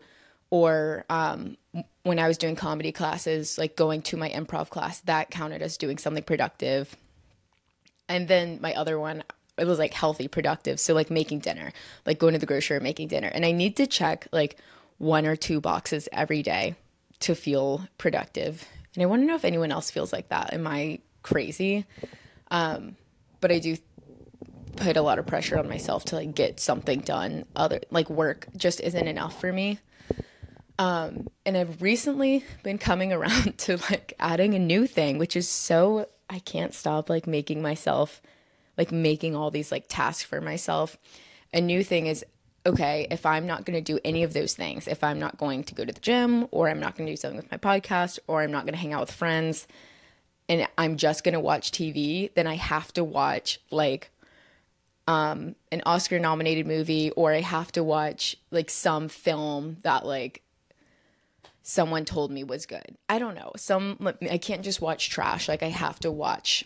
Or 0.50 1.04
um, 1.08 1.56
when 2.02 2.18
I 2.18 2.26
was 2.26 2.38
doing 2.38 2.56
comedy 2.56 2.90
classes, 2.90 3.58
like 3.58 3.76
going 3.76 4.02
to 4.02 4.16
my 4.16 4.30
improv 4.30 4.70
class, 4.70 5.00
that 5.02 5.30
counted 5.30 5.62
as 5.62 5.76
doing 5.76 5.98
something 5.98 6.24
productive. 6.24 6.96
And 8.08 8.26
then 8.26 8.58
my 8.60 8.74
other 8.74 8.98
one, 8.98 9.22
it 9.56 9.66
was 9.66 9.78
like 9.78 9.94
healthy, 9.94 10.28
productive. 10.28 10.80
So, 10.80 10.94
like 10.94 11.10
making 11.10 11.40
dinner, 11.40 11.72
like 12.06 12.18
going 12.18 12.32
to 12.32 12.38
the 12.38 12.46
grocery 12.46 12.76
and 12.76 12.84
making 12.84 13.08
dinner. 13.08 13.28
And 13.28 13.44
I 13.44 13.52
need 13.52 13.76
to 13.76 13.86
check 13.86 14.26
like 14.32 14.58
one 14.98 15.26
or 15.26 15.36
two 15.36 15.60
boxes 15.60 16.08
every 16.12 16.42
day 16.42 16.74
to 17.20 17.34
feel 17.34 17.86
productive. 17.98 18.66
And 18.94 19.02
I 19.02 19.06
want 19.06 19.22
to 19.22 19.26
know 19.26 19.34
if 19.34 19.44
anyone 19.44 19.72
else 19.72 19.90
feels 19.90 20.12
like 20.12 20.28
that. 20.28 20.52
Am 20.52 20.66
I 20.66 21.00
crazy? 21.22 21.84
Um, 22.50 22.96
but 23.40 23.50
I 23.50 23.58
do 23.58 23.76
put 24.76 24.96
a 24.96 25.02
lot 25.02 25.18
of 25.18 25.26
pressure 25.26 25.58
on 25.58 25.68
myself 25.68 26.04
to 26.06 26.16
like 26.16 26.34
get 26.34 26.60
something 26.60 27.00
done 27.00 27.44
other 27.54 27.80
like 27.90 28.10
work 28.10 28.46
just 28.56 28.80
isn't 28.80 29.06
enough 29.06 29.38
for 29.40 29.52
me 29.52 29.78
um 30.78 31.28
and 31.46 31.56
i've 31.56 31.80
recently 31.80 32.44
been 32.62 32.78
coming 32.78 33.12
around 33.12 33.56
to 33.58 33.76
like 33.90 34.14
adding 34.18 34.54
a 34.54 34.58
new 34.58 34.86
thing 34.86 35.18
which 35.18 35.36
is 35.36 35.48
so 35.48 36.08
i 36.28 36.38
can't 36.40 36.74
stop 36.74 37.08
like 37.08 37.26
making 37.26 37.62
myself 37.62 38.20
like 38.76 38.92
making 38.92 39.34
all 39.34 39.50
these 39.50 39.72
like 39.72 39.84
tasks 39.88 40.22
for 40.22 40.40
myself 40.40 40.96
a 41.52 41.60
new 41.60 41.82
thing 41.82 42.06
is 42.06 42.24
okay 42.66 43.06
if 43.10 43.26
i'm 43.26 43.46
not 43.46 43.64
going 43.64 43.76
to 43.76 43.92
do 43.92 43.98
any 44.04 44.22
of 44.22 44.32
those 44.32 44.54
things 44.54 44.88
if 44.88 45.04
i'm 45.04 45.18
not 45.18 45.36
going 45.36 45.62
to 45.62 45.74
go 45.74 45.84
to 45.84 45.92
the 45.92 46.00
gym 46.00 46.46
or 46.50 46.68
i'm 46.68 46.80
not 46.80 46.96
going 46.96 47.06
to 47.06 47.12
do 47.12 47.16
something 47.16 47.36
with 47.36 47.50
my 47.50 47.58
podcast 47.58 48.18
or 48.26 48.42
i'm 48.42 48.50
not 48.50 48.64
going 48.64 48.74
to 48.74 48.80
hang 48.80 48.92
out 48.92 49.00
with 49.00 49.12
friends 49.12 49.66
and 50.48 50.66
I'm 50.76 50.96
just 50.96 51.24
going 51.24 51.34
to 51.34 51.40
watch 51.40 51.72
TV, 51.72 52.32
then 52.34 52.46
I 52.46 52.56
have 52.56 52.92
to 52.94 53.04
watch 53.04 53.60
like 53.70 54.10
um 55.06 55.54
an 55.70 55.82
Oscar 55.84 56.18
nominated 56.18 56.66
movie 56.66 57.10
or 57.10 57.32
I 57.32 57.42
have 57.42 57.70
to 57.72 57.84
watch 57.84 58.36
like 58.50 58.70
some 58.70 59.08
film 59.08 59.76
that 59.82 60.06
like 60.06 60.42
someone 61.62 62.04
told 62.04 62.30
me 62.30 62.44
was 62.44 62.66
good. 62.66 62.96
I 63.08 63.18
don't 63.18 63.34
know. 63.34 63.52
Some 63.56 63.98
I 64.30 64.38
can't 64.38 64.62
just 64.62 64.80
watch 64.80 65.10
trash. 65.10 65.48
Like 65.48 65.62
I 65.62 65.68
have 65.68 65.98
to 66.00 66.10
watch 66.10 66.64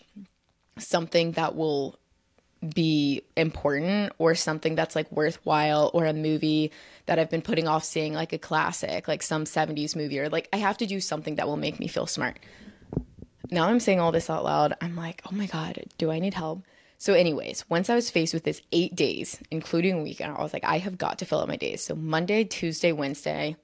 something 0.79 1.33
that 1.33 1.55
will 1.55 1.97
be 2.75 3.21
important 3.37 4.11
or 4.17 4.35
something 4.35 4.75
that's 4.75 4.95
like 4.95 5.09
worthwhile 5.11 5.91
or 5.93 6.05
a 6.05 6.13
movie 6.13 6.71
that 7.05 7.17
I've 7.17 7.29
been 7.29 7.41
putting 7.41 7.69
off 7.69 7.85
seeing 7.85 8.13
like 8.13 8.33
a 8.33 8.37
classic, 8.37 9.07
like 9.07 9.23
some 9.23 9.45
70s 9.45 9.95
movie 9.95 10.19
or 10.19 10.27
like 10.29 10.49
I 10.51 10.57
have 10.57 10.77
to 10.79 10.85
do 10.85 10.99
something 10.99 11.35
that 11.35 11.47
will 11.47 11.57
make 11.57 11.79
me 11.79 11.87
feel 11.87 12.05
smart 12.05 12.37
now 13.51 13.67
I'm 13.67 13.79
saying 13.79 13.99
all 13.99 14.11
this 14.11 14.29
out 14.29 14.43
loud. 14.43 14.73
I'm 14.81 14.95
like, 14.95 15.21
oh 15.25 15.35
my 15.35 15.47
God, 15.47 15.83
do 15.97 16.11
I 16.11 16.19
need 16.19 16.33
help? 16.33 16.63
So, 16.97 17.13
anyways, 17.13 17.65
once 17.69 17.89
I 17.89 17.95
was 17.95 18.09
faced 18.09 18.33
with 18.33 18.43
this 18.43 18.61
eight 18.71 18.95
days, 18.95 19.39
including 19.49 19.99
a 19.99 20.03
weekend, 20.03 20.35
I 20.35 20.41
was 20.41 20.53
like, 20.53 20.65
I 20.65 20.79
have 20.79 20.97
got 20.97 21.19
to 21.19 21.25
fill 21.25 21.39
out 21.39 21.47
my 21.47 21.55
days. 21.55 21.81
So, 21.81 21.95
Monday, 21.95 22.43
Tuesday, 22.43 22.91
Wednesday, 22.91 23.55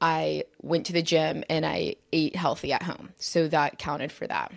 I 0.00 0.44
went 0.60 0.86
to 0.86 0.92
the 0.92 1.02
gym 1.02 1.42
and 1.48 1.64
I 1.64 1.96
ate 2.12 2.36
healthy 2.36 2.72
at 2.72 2.82
home. 2.82 3.10
So, 3.18 3.48
that 3.48 3.78
counted 3.78 4.12
for 4.12 4.26
that. 4.26 4.52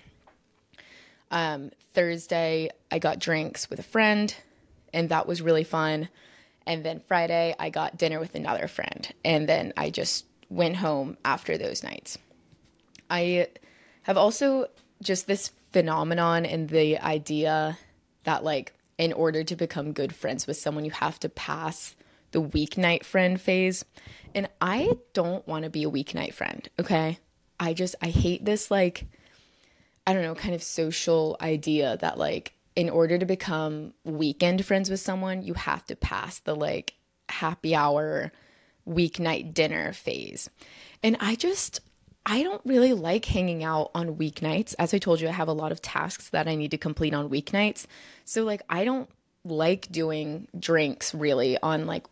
Um, 1.36 1.72
Thursday, 1.94 2.70
I 2.90 3.00
got 3.00 3.20
drinks 3.20 3.70
with 3.70 3.78
a 3.80 3.84
friend, 3.84 4.34
and 4.94 5.10
that 5.10 5.28
was 5.28 5.42
really 5.42 5.66
fun. 5.66 6.08
And 6.66 6.84
then 6.84 7.02
Friday, 7.08 7.54
I 7.60 7.70
got 7.70 7.98
dinner 7.98 8.22
with 8.22 8.36
another 8.36 8.70
friend. 8.70 9.14
And 9.26 9.48
then 9.48 9.74
I 9.76 9.90
just 9.90 10.26
went 10.50 10.78
home 10.78 11.18
after 11.26 11.58
those 11.58 11.84
nights. 11.84 12.18
I 13.10 13.50
have 14.04 14.16
also 14.18 14.68
just 15.02 15.28
this 15.28 15.52
phenomenon 15.74 16.46
and 16.46 16.70
the 16.70 17.00
idea 17.00 17.78
that 18.24 18.46
like 18.46 18.74
in 18.98 19.12
order 19.12 19.44
to 19.44 19.58
become 19.58 19.92
good 19.92 20.16
friends 20.16 20.48
with 20.48 20.56
someone 20.56 20.86
you 20.86 20.92
have 20.92 21.20
to 21.20 21.28
pass 21.28 21.96
the 22.32 22.42
weeknight 22.42 23.04
friend 23.04 23.42
phase 23.42 23.84
and 24.34 24.48
i 24.62 24.90
don't 25.12 25.46
want 25.48 25.66
to 25.66 25.70
be 25.70 25.84
a 25.84 25.90
weeknight 25.90 26.34
friend 26.34 26.70
okay 26.80 27.20
i 27.60 27.74
just 27.74 27.94
i 28.02 28.08
hate 28.08 28.46
this 28.46 28.72
like 28.72 29.06
i 30.08 30.14
don't 30.14 30.24
know 30.24 30.36
kind 30.36 30.56
of 30.56 30.64
social 30.64 31.38
idea 31.42 31.98
that 31.98 32.18
like 32.18 32.54
in 32.76 32.90
order 32.90 33.18
to 33.18 33.26
become 33.26 33.94
weekend 34.04 34.66
friends 34.66 34.90
with 34.90 35.00
someone 35.00 35.42
you 35.42 35.54
have 35.54 35.86
to 35.86 35.96
pass 35.96 36.40
the 36.40 36.56
like 36.56 36.96
happy 37.30 37.76
hour 37.76 38.32
weeknight 38.88 39.54
dinner 39.54 39.94
phase 39.94 40.50
and 41.04 41.18
i 41.20 41.36
just 41.36 41.82
I 42.28 42.42
don't 42.42 42.62
really 42.66 42.94
like 42.94 43.26
hanging 43.26 43.64
out 43.64 43.92
on 43.94 44.16
weeknights. 44.16 44.74
As 44.80 44.96
I 44.96 44.98
told 44.98 45.22
you, 45.22 45.28
I 45.28 45.32
have 45.32 45.48
a 45.48 45.54
lot 45.54 45.72
of 45.72 45.80
tasks 45.82 46.30
that 46.30 46.48
I 46.48 46.56
need 46.56 46.72
to 46.72 46.78
complete 46.78 47.14
on 47.14 47.30
weeknights. 47.30 47.86
So, 48.26 48.44
like, 48.44 48.64
I 48.68 48.84
don't 48.84 49.08
like 49.44 49.92
doing 49.92 50.48
drinks 50.58 51.14
really 51.14 51.56
on, 51.62 51.86
like, 51.86 52.08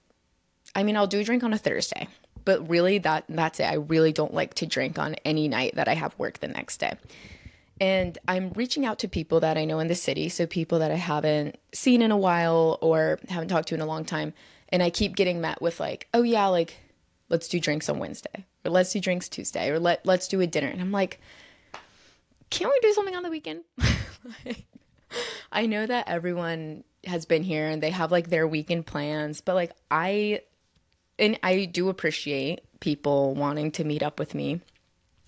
I 0.76 0.84
mean, 0.84 0.98
I'll 0.98 1.08
do 1.08 1.20
a 1.20 1.24
drink 1.24 1.44
on 1.44 1.52
a 1.52 1.58
Thursday. 1.58 2.08
But 2.46 2.70
really 2.70 2.98
that 3.00 3.24
that's 3.30 3.60
it. 3.60 3.64
I 3.64 3.76
really 3.76 4.12
don't 4.12 4.34
like 4.34 4.54
to 4.56 4.66
drink 4.66 5.00
on 5.00 5.16
any 5.24 5.48
night 5.48 5.76
that 5.76 5.88
I 5.88 5.94
have 5.94 6.14
work 6.18 6.40
the 6.40 6.48
next 6.48 6.78
day. 6.78 6.94
And 7.84 8.18
I'm 8.30 8.54
reaching 8.56 8.86
out 8.86 9.00
to 9.00 9.10
people 9.10 9.42
that 9.42 9.58
I 9.58 9.66
know 9.66 9.80
in 9.80 9.90
the 9.90 9.96
city, 9.96 10.30
so 10.30 10.46
people 10.46 10.80
that 10.80 10.90
I 10.90 10.96
haven't 10.96 11.58
seen 11.74 12.02
in 12.02 12.12
a 12.12 12.18
while 12.18 12.78
or 12.80 13.20
haven't 13.28 13.50
talked 13.50 13.68
to 13.68 13.76
in 13.76 13.82
a 13.82 13.86
long 13.86 14.06
time. 14.06 14.34
And 14.70 14.82
I 14.82 14.90
keep 14.90 15.18
getting 15.18 15.42
met 15.42 15.62
with 15.62 15.82
like, 15.82 16.08
"Oh 16.14 16.24
yeah, 16.24 16.46
like 16.46 16.78
let's 17.28 17.50
do 17.50 17.60
drinks 17.60 17.90
on 17.90 18.00
Wednesday." 18.00 18.46
Or 18.64 18.72
let's 18.72 18.94
do 18.94 19.02
drinks 19.02 19.28
Tuesday 19.28 19.70
or 19.70 19.80
let 19.80 20.06
let's 20.06 20.30
do 20.30 20.40
a 20.40 20.48
dinner. 20.48 20.70
And 20.70 20.80
I'm 20.80 20.94
like, 20.94 21.20
"Can't 22.50 22.72
we 22.72 22.80
do 22.82 22.94
something 22.94 23.18
on 23.18 23.24
the 23.24 23.30
weekend?" 23.30 23.66
I 25.52 25.66
know 25.66 25.86
that 25.86 26.08
everyone 26.08 26.86
has 27.04 27.26
been 27.26 27.44
here 27.44 27.68
and 27.68 27.84
they 27.84 27.90
have 27.90 28.14
like 28.14 28.30
their 28.30 28.48
weekend 28.48 28.86
plans, 28.86 29.42
but 29.42 29.56
like 29.56 29.74
I 29.92 30.40
and 31.20 31.38
I 31.44 31.66
do 31.66 31.90
appreciate 31.90 32.62
people 32.80 33.36
wanting 33.36 33.72
to 33.72 33.84
meet 33.84 34.04
up 34.04 34.20
with 34.20 34.34
me. 34.34 34.62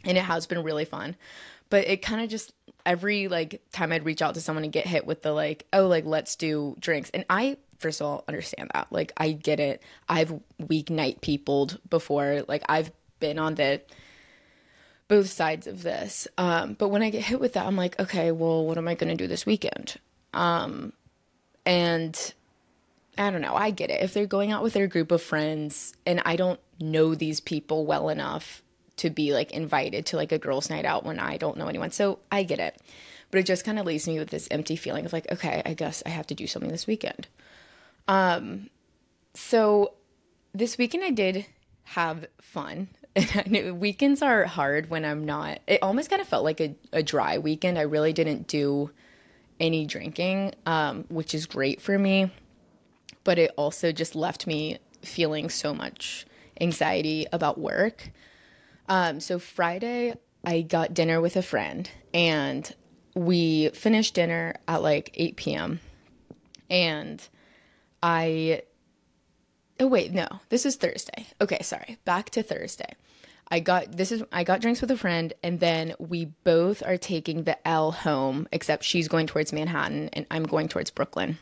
And 0.06 0.18
it 0.18 0.24
has 0.24 0.46
been 0.48 0.64
really 0.64 0.86
fun. 0.86 1.18
But 1.70 1.88
it 1.88 2.02
kind 2.02 2.22
of 2.22 2.30
just 2.30 2.54
every 2.86 3.28
like 3.28 3.62
time 3.72 3.92
I'd 3.92 4.06
reach 4.06 4.22
out 4.22 4.36
to 4.36 4.42
someone 4.42 4.64
and 4.64 4.74
get 4.74 4.86
hit 4.86 5.06
with 5.06 5.22
the 5.22 5.32
like, 5.32 5.66
oh, 5.74 5.88
like 5.88 6.06
let's 6.06 6.36
do 6.36 6.76
drinks. 6.80 7.10
And 7.12 7.26
I 7.30 7.58
first 7.80 8.02
of 8.02 8.08
all 8.08 8.24
understand 8.28 8.72
that. 8.74 8.88
Like 8.92 9.12
I 9.18 9.32
get 9.32 9.60
it. 9.60 9.82
I've 10.08 10.40
weeknight 10.62 11.22
peopled 11.22 11.80
before. 11.90 12.44
Like 12.48 12.64
I've 12.70 12.92
been 13.20 13.40
on 13.40 13.56
the 13.56 13.82
both 15.08 15.30
sides 15.30 15.68
of 15.68 15.84
this. 15.84 16.28
Um, 16.38 16.74
but 16.74 16.90
when 16.90 17.04
I 17.04 17.10
get 17.10 17.24
hit 17.24 17.40
with 17.40 17.54
that, 17.54 17.66
I'm 17.66 17.76
like, 17.76 18.00
okay, 18.00 18.32
well, 18.32 18.66
what 18.66 18.78
am 18.78 18.88
I 18.88 18.96
to 18.96 19.16
do 19.16 19.28
this 19.28 19.46
weekend? 19.46 19.96
Um, 20.34 20.94
and 21.66 22.34
I 23.18 23.30
don't 23.32 23.42
know, 23.42 23.56
I 23.56 23.72
get 23.72 23.90
it. 23.90 24.02
If 24.02 24.14
they're 24.14 24.26
going 24.26 24.52
out 24.52 24.64
with 24.64 24.74
their 24.74 24.88
group 24.88 25.12
of 25.12 25.22
friends 25.22 25.94
and 26.06 26.22
I 26.26 26.36
don't 26.36 26.60
know 26.80 27.16
these 27.16 27.40
people 27.40 27.86
well 27.86 28.10
enough 28.10 28.62
to 28.98 29.10
be 29.10 29.34
like 29.34 29.52
invited 29.52 30.06
to 30.08 30.16
like 30.16 30.32
a 30.32 30.40
girls' 30.40 30.70
night 30.70 30.86
out 30.86 31.06
when 31.06 31.20
I 31.20 31.38
don't 31.38 31.58
know 31.58 31.68
anyone. 31.68 31.92
So 31.92 32.20
I 32.32 32.44
get 32.44 32.60
it. 32.60 32.80
But 33.32 33.40
it 33.40 33.46
just 33.46 33.66
kind 33.66 33.80
of 33.80 33.86
leaves 33.86 34.08
me 34.08 34.20
with 34.20 34.30
this 34.30 34.48
empty 34.52 34.76
feeling 34.76 35.06
of 35.06 35.14
like, 35.14 35.32
okay, 35.32 35.62
I 35.66 35.74
guess 35.74 36.04
I 36.06 36.10
have 36.10 36.28
to 36.28 36.36
do 36.36 36.48
something 36.48 36.72
this 36.72 36.88
weekend. 36.88 37.28
Um 38.08 38.70
so 39.34 39.94
this 40.54 40.78
weekend 40.78 41.04
I 41.04 41.12
did 41.12 41.46
have 41.84 42.26
fun. 42.42 42.90
weekends 43.74 44.22
are 44.22 44.46
hard 44.46 44.90
when 44.90 45.06
I'm 45.06 45.26
not. 45.26 45.60
It 45.68 45.82
almost 45.82 46.10
kind 46.10 46.22
of 46.22 46.28
felt 46.28 46.44
like 46.44 46.60
a, 46.60 46.76
a 46.92 47.04
dry 47.04 47.38
weekend. 47.38 47.78
I 47.78 47.84
really 47.84 48.14
didn't 48.14 48.48
do 48.48 48.92
any 49.60 49.86
drinking, 49.86 50.54
um, 50.66 51.06
which 51.10 51.34
is 51.34 51.46
great 51.46 51.82
for 51.82 51.98
me. 51.98 52.32
But 53.24 53.40
it 53.40 53.52
also 53.58 53.92
just 53.92 54.16
left 54.16 54.48
me 54.48 54.80
feeling 55.02 55.50
so 55.50 55.74
much 55.74 56.26
anxiety 56.60 57.26
about 57.32 57.58
work. 57.58 58.12
Um, 58.88 59.20
so 59.20 59.40
Friday, 59.40 60.14
I 60.46 60.62
got 60.62 60.94
dinner 60.94 61.22
with 61.22 61.36
a 61.36 61.42
friend 61.42 61.90
and 62.14 62.74
we 63.16 63.70
finished 63.70 64.14
dinner 64.14 64.56
at 64.68 64.82
like 64.82 65.12
8 65.14 65.36
p.m. 65.38 65.80
And 66.70 67.28
I, 68.04 68.64
oh, 69.80 69.88
wait, 69.88 70.12
no, 70.12 70.28
this 70.50 70.66
is 70.66 70.76
Thursday. 70.76 71.26
Okay, 71.42 71.62
sorry. 71.62 71.98
Back 72.06 72.30
to 72.32 72.44
Thursday. 72.44 72.94
I 73.50 73.60
got 73.60 73.96
this 73.96 74.12
is 74.12 74.24
I 74.32 74.44
got 74.44 74.62
drinks 74.62 74.82
with 74.82 74.90
a 74.90 74.98
friend 74.98 75.32
and 75.44 75.60
then 75.60 75.94
we 76.00 76.26
both 76.44 76.82
are 76.84 76.98
taking 76.98 77.44
the 77.44 77.68
L 77.68 77.92
home 77.92 78.48
except 78.52 78.84
she's 78.84 79.08
going 79.08 79.28
towards 79.28 79.54
Manhattan 79.54 80.10
and 80.14 80.26
I'm 80.32 80.44
going 80.44 80.68
towards 80.68 80.90
Brooklyn. 80.90 81.38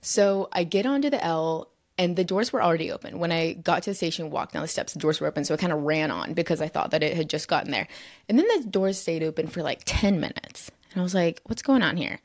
So 0.00 0.48
I 0.52 0.64
get 0.64 0.84
onto 0.84 1.08
the 1.08 1.24
L 1.24 1.68
and 1.98 2.16
the 2.16 2.24
doors 2.24 2.52
were 2.52 2.62
already 2.62 2.90
open. 2.90 3.18
When 3.18 3.32
I 3.32 3.52
got 3.52 3.82
to 3.84 3.90
the 3.90 3.94
station, 3.94 4.30
walked 4.30 4.54
down 4.54 4.62
the 4.62 4.68
steps, 4.68 4.94
the 4.94 4.98
doors 4.98 5.20
were 5.20 5.26
open. 5.26 5.44
So 5.44 5.54
I 5.54 5.58
kind 5.58 5.72
of 5.72 5.82
ran 5.82 6.10
on 6.10 6.32
because 6.34 6.60
I 6.60 6.68
thought 6.68 6.90
that 6.92 7.02
it 7.02 7.16
had 7.16 7.28
just 7.28 7.48
gotten 7.48 7.70
there. 7.70 7.86
And 8.28 8.38
then 8.38 8.46
the 8.48 8.68
doors 8.68 8.98
stayed 8.98 9.22
open 9.22 9.46
for 9.46 9.62
like 9.62 9.82
10 9.84 10.20
minutes. 10.20 10.70
And 10.92 11.00
I 11.00 11.02
was 11.02 11.14
like, 11.14 11.40
what's 11.44 11.62
going 11.62 11.82
on 11.82 11.96
here? 11.96 12.20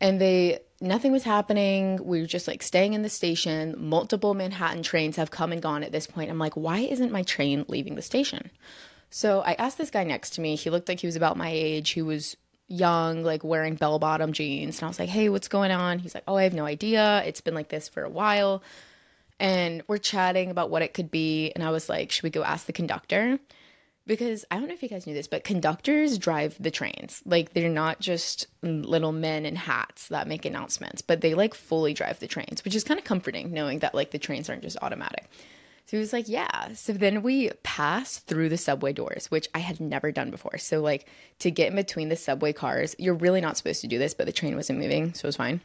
And 0.00 0.20
they 0.20 0.60
nothing 0.80 1.10
was 1.10 1.24
happening. 1.24 2.04
We 2.04 2.20
were 2.20 2.26
just 2.26 2.46
like 2.46 2.62
staying 2.62 2.92
in 2.92 3.02
the 3.02 3.08
station. 3.08 3.74
Multiple 3.78 4.34
Manhattan 4.34 4.82
trains 4.82 5.16
have 5.16 5.30
come 5.30 5.52
and 5.52 5.60
gone 5.60 5.82
at 5.82 5.92
this 5.92 6.06
point. 6.06 6.30
I'm 6.30 6.38
like, 6.38 6.54
why 6.54 6.78
isn't 6.78 7.10
my 7.10 7.22
train 7.22 7.64
leaving 7.68 7.96
the 7.96 8.02
station? 8.02 8.50
So 9.10 9.40
I 9.40 9.54
asked 9.54 9.78
this 9.78 9.90
guy 9.90 10.04
next 10.04 10.30
to 10.34 10.40
me. 10.40 10.54
He 10.54 10.70
looked 10.70 10.88
like 10.88 11.00
he 11.00 11.06
was 11.06 11.16
about 11.16 11.36
my 11.36 11.50
age. 11.50 11.90
He 11.90 12.02
was 12.02 12.36
young, 12.68 13.24
like 13.24 13.42
wearing 13.42 13.74
bell 13.74 13.98
bottom 13.98 14.32
jeans. 14.32 14.78
And 14.78 14.84
I 14.84 14.88
was 14.88 14.98
like, 14.98 15.08
hey, 15.08 15.28
what's 15.30 15.48
going 15.48 15.70
on? 15.70 15.98
He's 15.98 16.14
like, 16.14 16.24
oh, 16.28 16.36
I 16.36 16.44
have 16.44 16.52
no 16.52 16.66
idea. 16.66 17.22
It's 17.24 17.40
been 17.40 17.54
like 17.54 17.70
this 17.70 17.88
for 17.88 18.04
a 18.04 18.10
while. 18.10 18.62
And 19.40 19.82
we're 19.86 19.98
chatting 19.98 20.50
about 20.50 20.70
what 20.70 20.82
it 20.82 20.94
could 20.94 21.10
be. 21.10 21.52
And 21.52 21.62
I 21.62 21.70
was 21.70 21.88
like, 21.88 22.10
should 22.10 22.24
we 22.24 22.30
go 22.30 22.42
ask 22.42 22.66
the 22.66 22.72
conductor? 22.72 23.38
because 24.08 24.46
I 24.50 24.56
don't 24.56 24.66
know 24.66 24.74
if 24.74 24.82
you 24.82 24.88
guys 24.88 25.06
knew 25.06 25.14
this, 25.14 25.28
but 25.28 25.44
conductors 25.44 26.18
drive 26.18 26.56
the 26.58 26.70
trains. 26.70 27.22
Like 27.26 27.52
they're 27.52 27.68
not 27.68 28.00
just 28.00 28.48
little 28.62 29.12
men 29.12 29.44
in 29.44 29.54
hats 29.54 30.08
that 30.08 30.26
make 30.26 30.46
announcements, 30.46 31.02
but 31.02 31.20
they 31.20 31.34
like 31.34 31.54
fully 31.54 31.92
drive 31.92 32.18
the 32.18 32.26
trains, 32.26 32.64
which 32.64 32.74
is 32.74 32.82
kind 32.82 32.98
of 32.98 33.04
comforting 33.04 33.52
knowing 33.52 33.80
that 33.80 33.94
like 33.94 34.10
the 34.10 34.18
trains 34.18 34.48
aren't 34.48 34.62
just 34.62 34.78
automatic. 34.80 35.28
So 35.84 35.96
he 35.96 36.00
was 36.00 36.12
like, 36.12 36.28
yeah. 36.28 36.72
So 36.72 36.92
then 36.94 37.22
we 37.22 37.50
passed 37.62 38.26
through 38.26 38.48
the 38.48 38.56
subway 38.56 38.92
doors, 38.94 39.30
which 39.30 39.48
I 39.54 39.58
had 39.58 39.78
never 39.78 40.10
done 40.10 40.30
before. 40.30 40.58
So 40.58 40.80
like 40.80 41.06
to 41.40 41.50
get 41.50 41.68
in 41.68 41.76
between 41.76 42.08
the 42.08 42.16
subway 42.16 42.54
cars, 42.54 42.96
you're 42.98 43.14
really 43.14 43.42
not 43.42 43.58
supposed 43.58 43.82
to 43.82 43.86
do 43.86 43.98
this, 43.98 44.14
but 44.14 44.26
the 44.26 44.32
train 44.32 44.56
wasn't 44.56 44.80
moving, 44.80 45.12
so 45.14 45.26
it 45.26 45.28
was 45.28 45.36
fine. 45.36 45.60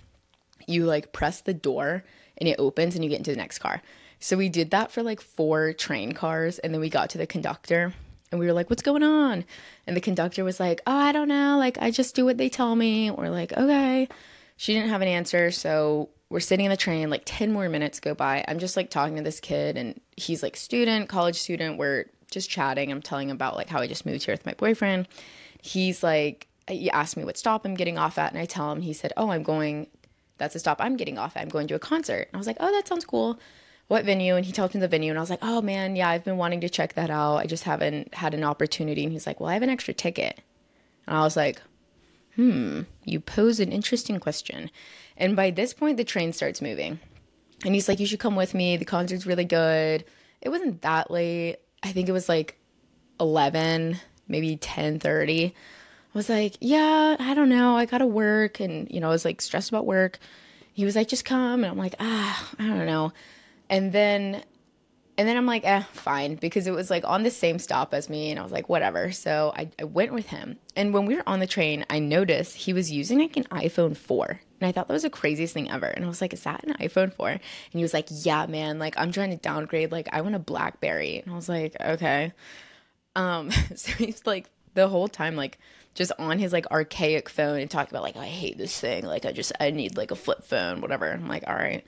You 0.67 0.85
like 0.85 1.13
press 1.13 1.41
the 1.41 1.53
door 1.53 2.03
and 2.43 2.51
it 2.51 2.59
opens 2.59 2.95
and 2.95 3.03
you 3.03 3.09
get 3.09 3.19
into 3.19 3.31
the 3.31 3.37
next 3.37 3.59
car. 3.59 3.81
So 4.19 4.35
we 4.35 4.49
did 4.49 4.71
that 4.71 4.91
for 4.91 5.01
like 5.01 5.21
four 5.21 5.73
train 5.73 6.11
cars 6.11 6.59
and 6.59 6.73
then 6.73 6.81
we 6.81 6.89
got 6.89 7.09
to 7.11 7.17
the 7.17 7.27
conductor 7.27 7.93
and 8.31 8.39
we 8.39 8.45
were 8.47 8.53
like, 8.53 8.69
what's 8.69 8.81
going 8.81 9.03
on? 9.03 9.45
And 9.85 9.95
the 9.95 10.01
conductor 10.01 10.43
was 10.43 10.59
like, 10.59 10.81
oh, 10.87 10.95
I 10.95 11.11
don't 11.11 11.27
know. 11.27 11.57
Like, 11.57 11.77
I 11.79 11.91
just 11.91 12.15
do 12.15 12.25
what 12.25 12.37
they 12.37 12.49
tell 12.49 12.75
me. 12.75 13.11
We're 13.11 13.29
like, 13.29 13.53
okay. 13.53 14.09
She 14.57 14.73
didn't 14.73 14.89
have 14.89 15.01
an 15.01 15.07
answer. 15.07 15.51
So 15.51 16.09
we're 16.29 16.39
sitting 16.39 16.65
in 16.65 16.71
the 16.71 16.77
train, 16.77 17.11
like 17.11 17.21
10 17.25 17.53
more 17.53 17.69
minutes 17.69 17.99
go 17.99 18.15
by. 18.15 18.43
I'm 18.47 18.57
just 18.57 18.75
like 18.75 18.89
talking 18.89 19.17
to 19.17 19.21
this 19.21 19.39
kid, 19.39 19.77
and 19.77 20.01
he's 20.17 20.41
like, 20.41 20.55
student, 20.55 21.09
college 21.09 21.39
student. 21.39 21.77
We're 21.77 22.05
just 22.31 22.49
chatting. 22.49 22.91
I'm 22.91 23.03
telling 23.03 23.29
him 23.29 23.35
about 23.35 23.55
like 23.55 23.69
how 23.69 23.79
I 23.79 23.87
just 23.87 24.03
moved 24.03 24.23
here 24.23 24.33
with 24.33 24.45
my 24.45 24.55
boyfriend. 24.55 25.07
He's 25.61 26.01
like, 26.01 26.47
he 26.67 26.89
asked 26.89 27.17
me 27.17 27.23
what 27.23 27.37
stop 27.37 27.65
I'm 27.65 27.75
getting 27.75 27.99
off 27.99 28.17
at, 28.17 28.31
and 28.31 28.41
I 28.41 28.45
tell 28.45 28.71
him, 28.71 28.81
he 28.81 28.93
said, 28.93 29.13
oh, 29.15 29.29
I'm 29.29 29.43
going, 29.43 29.85
that's 30.43 30.53
the 30.53 30.59
stop 30.59 30.77
I'm 30.79 30.97
getting 30.97 31.17
off. 31.17 31.33
I'm 31.35 31.49
going 31.49 31.67
to 31.67 31.75
a 31.75 31.79
concert. 31.79 32.27
And 32.29 32.35
I 32.35 32.37
was 32.37 32.47
like, 32.47 32.57
oh, 32.59 32.71
that 32.71 32.87
sounds 32.87 33.05
cool 33.05 33.39
what 33.87 34.05
venue 34.05 34.35
and 34.35 34.45
he 34.45 34.51
told 34.51 34.73
me 34.73 34.79
the 34.79 34.87
venue 34.87 35.11
and 35.11 35.19
I 35.19 35.21
was 35.21 35.29
like, 35.29 35.39
"Oh 35.41 35.61
man, 35.61 35.95
yeah, 35.95 36.09
I've 36.09 36.23
been 36.23 36.37
wanting 36.37 36.61
to 36.61 36.69
check 36.69 36.93
that 36.93 37.09
out. 37.09 37.37
I 37.37 37.45
just 37.45 37.63
haven't 37.63 38.13
had 38.15 38.33
an 38.33 38.43
opportunity." 38.43 39.03
And 39.03 39.11
he's 39.11 39.27
like, 39.27 39.39
"Well, 39.39 39.49
I 39.49 39.53
have 39.53 39.63
an 39.63 39.69
extra 39.69 39.93
ticket." 39.93 40.41
And 41.05 41.17
I 41.17 41.21
was 41.21 41.35
like, 41.35 41.61
"Hmm, 42.35 42.81
you 43.03 43.19
pose 43.19 43.59
an 43.59 43.71
interesting 43.71 44.19
question." 44.19 44.71
And 45.17 45.35
by 45.35 45.51
this 45.51 45.73
point 45.73 45.97
the 45.97 46.03
train 46.03 46.33
starts 46.33 46.61
moving. 46.61 46.99
And 47.65 47.73
he's 47.73 47.87
like, 47.87 47.99
"You 47.99 48.05
should 48.05 48.19
come 48.19 48.35
with 48.35 48.53
me. 48.53 48.77
The 48.77 48.85
concert's 48.85 49.25
really 49.25 49.45
good." 49.45 50.05
It 50.41 50.49
wasn't 50.49 50.81
that 50.81 51.11
late. 51.11 51.57
I 51.83 51.91
think 51.91 52.09
it 52.09 52.13
was 52.13 52.27
like 52.27 52.57
11, 53.19 53.97
maybe 54.27 54.57
10:30. 54.57 55.47
I 55.47 55.53
was 56.13 56.29
like, 56.29 56.55
"Yeah, 56.61 57.15
I 57.19 57.33
don't 57.33 57.49
know. 57.49 57.75
I 57.75 57.85
got 57.85 57.99
to 57.99 58.07
work." 58.07 58.59
And 58.59 58.89
you 58.91 58.99
know, 58.99 59.07
I 59.07 59.11
was 59.11 59.25
like 59.25 59.41
stressed 59.41 59.69
about 59.69 59.85
work. 59.85 60.19
He 60.73 60.85
was 60.85 60.95
like, 60.95 61.07
"Just 61.07 61.25
come." 61.25 61.63
And 61.63 61.71
I'm 61.71 61.77
like, 61.77 61.95
"Ah, 61.99 62.51
I 62.59 62.67
don't 62.67 62.85
know." 62.85 63.13
And 63.69 63.91
then 63.91 64.43
and 65.17 65.27
then 65.27 65.37
I'm 65.37 65.45
like, 65.45 65.63
eh, 65.63 65.83
fine, 65.91 66.35
because 66.35 66.65
it 66.65 66.71
was 66.71 66.89
like 66.89 67.03
on 67.05 67.23
the 67.23 67.29
same 67.29 67.59
stop 67.59 67.93
as 67.93 68.09
me, 68.09 68.31
and 68.31 68.39
I 68.39 68.43
was 68.43 68.51
like, 68.51 68.67
whatever. 68.67 69.11
So 69.11 69.53
I, 69.55 69.69
I 69.79 69.83
went 69.83 70.11
with 70.11 70.27
him. 70.27 70.57
And 70.75 70.93
when 70.93 71.05
we 71.05 71.15
were 71.15 71.27
on 71.27 71.39
the 71.39 71.47
train, 71.47 71.85
I 71.89 71.99
noticed 71.99 72.55
he 72.55 72.73
was 72.73 72.91
using 72.91 73.19
like 73.19 73.37
an 73.37 73.43
iPhone 73.45 73.95
4. 73.95 74.41
And 74.59 74.67
I 74.67 74.71
thought 74.71 74.87
that 74.87 74.93
was 74.93 75.03
the 75.03 75.09
craziest 75.09 75.53
thing 75.53 75.69
ever. 75.69 75.85
And 75.85 76.03
I 76.03 76.07
was 76.07 76.19
like, 76.19 76.33
is 76.33 76.41
that 76.43 76.63
an 76.63 76.73
iPhone 76.75 77.13
4? 77.13 77.29
And 77.29 77.41
he 77.73 77.83
was 77.83 77.93
like, 77.93 78.07
yeah, 78.09 78.47
man, 78.47 78.79
like 78.79 78.97
I'm 78.97 79.11
trying 79.11 79.29
to 79.29 79.37
downgrade. 79.37 79.91
Like 79.91 80.09
I 80.11 80.21
want 80.21 80.35
a 80.35 80.39
Blackberry. 80.39 81.19
And 81.19 81.31
I 81.31 81.35
was 81.35 81.49
like, 81.49 81.75
okay. 81.79 82.33
Um, 83.15 83.51
so 83.75 83.91
he's 83.91 84.25
like 84.25 84.49
the 84.73 84.87
whole 84.87 85.07
time, 85.07 85.35
like 85.35 85.59
just 85.93 86.11
on 86.17 86.39
his 86.39 86.53
like 86.53 86.69
archaic 86.71 87.29
phone 87.29 87.59
and 87.59 87.69
talking 87.69 87.93
about 87.93 88.03
like, 88.03 88.17
I 88.17 88.25
hate 88.25 88.57
this 88.57 88.79
thing. 88.79 89.05
Like 89.05 89.25
I 89.25 89.31
just, 89.31 89.51
I 89.59 89.71
need 89.71 89.97
like 89.97 90.11
a 90.11 90.15
flip 90.15 90.43
phone, 90.43 90.81
whatever. 90.81 91.11
I'm 91.11 91.27
like, 91.27 91.43
all 91.47 91.55
right. 91.55 91.85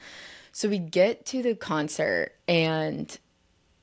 So 0.52 0.70
we 0.70 0.80
get 0.80 1.26
to 1.28 1.42
the 1.42 1.56
concert 1.56 2.34
and 2.48 3.18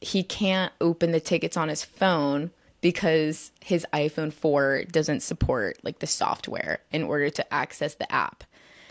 he 0.00 0.22
can't 0.22 0.72
open 0.80 1.12
the 1.12 1.20
tickets 1.20 1.56
on 1.56 1.68
his 1.68 1.84
phone 1.84 2.50
because 2.80 3.52
his 3.60 3.86
iPhone 3.92 4.32
4 4.32 4.84
doesn't 4.90 5.20
support 5.20 5.78
like 5.82 6.00
the 6.00 6.06
software 6.06 6.80
in 6.90 7.02
order 7.04 7.30
to 7.30 7.54
access 7.54 7.94
the 7.94 8.10
app. 8.12 8.44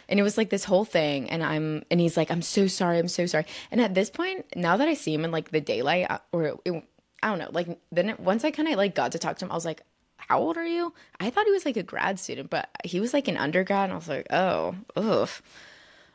And 0.10 0.20
it 0.20 0.24
was 0.24 0.38
like 0.38 0.50
this 0.50 0.64
whole 0.64 0.86
thing 0.86 1.30
and 1.30 1.44
I'm 1.44 1.84
and 1.92 2.00
he's 2.00 2.18
like 2.18 2.32
I'm 2.32 2.42
so 2.42 2.68
sorry, 2.68 2.98
I'm 2.98 3.08
so 3.08 3.26
sorry. 3.26 3.46
And 3.70 3.80
at 3.80 3.94
this 3.94 4.10
point, 4.10 4.46
now 4.56 4.78
that 4.78 4.88
I 4.88 4.94
see 4.94 5.14
him 5.14 5.26
in 5.26 5.32
like 5.32 5.52
the 5.52 5.62
daylight 5.62 6.08
uh, 6.10 6.20
or 6.32 6.60
it, 6.66 6.84
I 7.24 7.30
don't 7.30 7.40
know, 7.40 7.50
like 7.52 7.80
then 7.92 8.10
it, 8.10 8.20
once 8.20 8.44
I 8.44 8.52
kind 8.52 8.68
of 8.68 8.76
like 8.76 8.96
got 8.96 9.12
to 9.14 9.20
talk 9.20 9.38
to 9.38 9.46
him, 9.46 9.52
I 9.52 9.56
was 9.56 9.66
like, 9.66 9.84
"How 10.32 10.40
old 10.40 10.56
are 10.58 10.66
you?" 10.66 10.94
I 11.20 11.30
thought 11.30 11.46
he 11.46 11.52
was 11.52 11.66
like 11.66 11.78
a 11.78 11.84
grad 11.84 12.20
student, 12.20 12.50
but 12.50 12.70
he 12.86 13.00
was 13.00 13.14
like 13.14 13.28
an 13.28 13.36
undergrad 13.38 13.86
and 13.86 13.94
I 13.94 13.96
was 13.98 14.08
like, 14.08 14.28
"Oh, 14.32 14.76
ugh." 14.96 15.30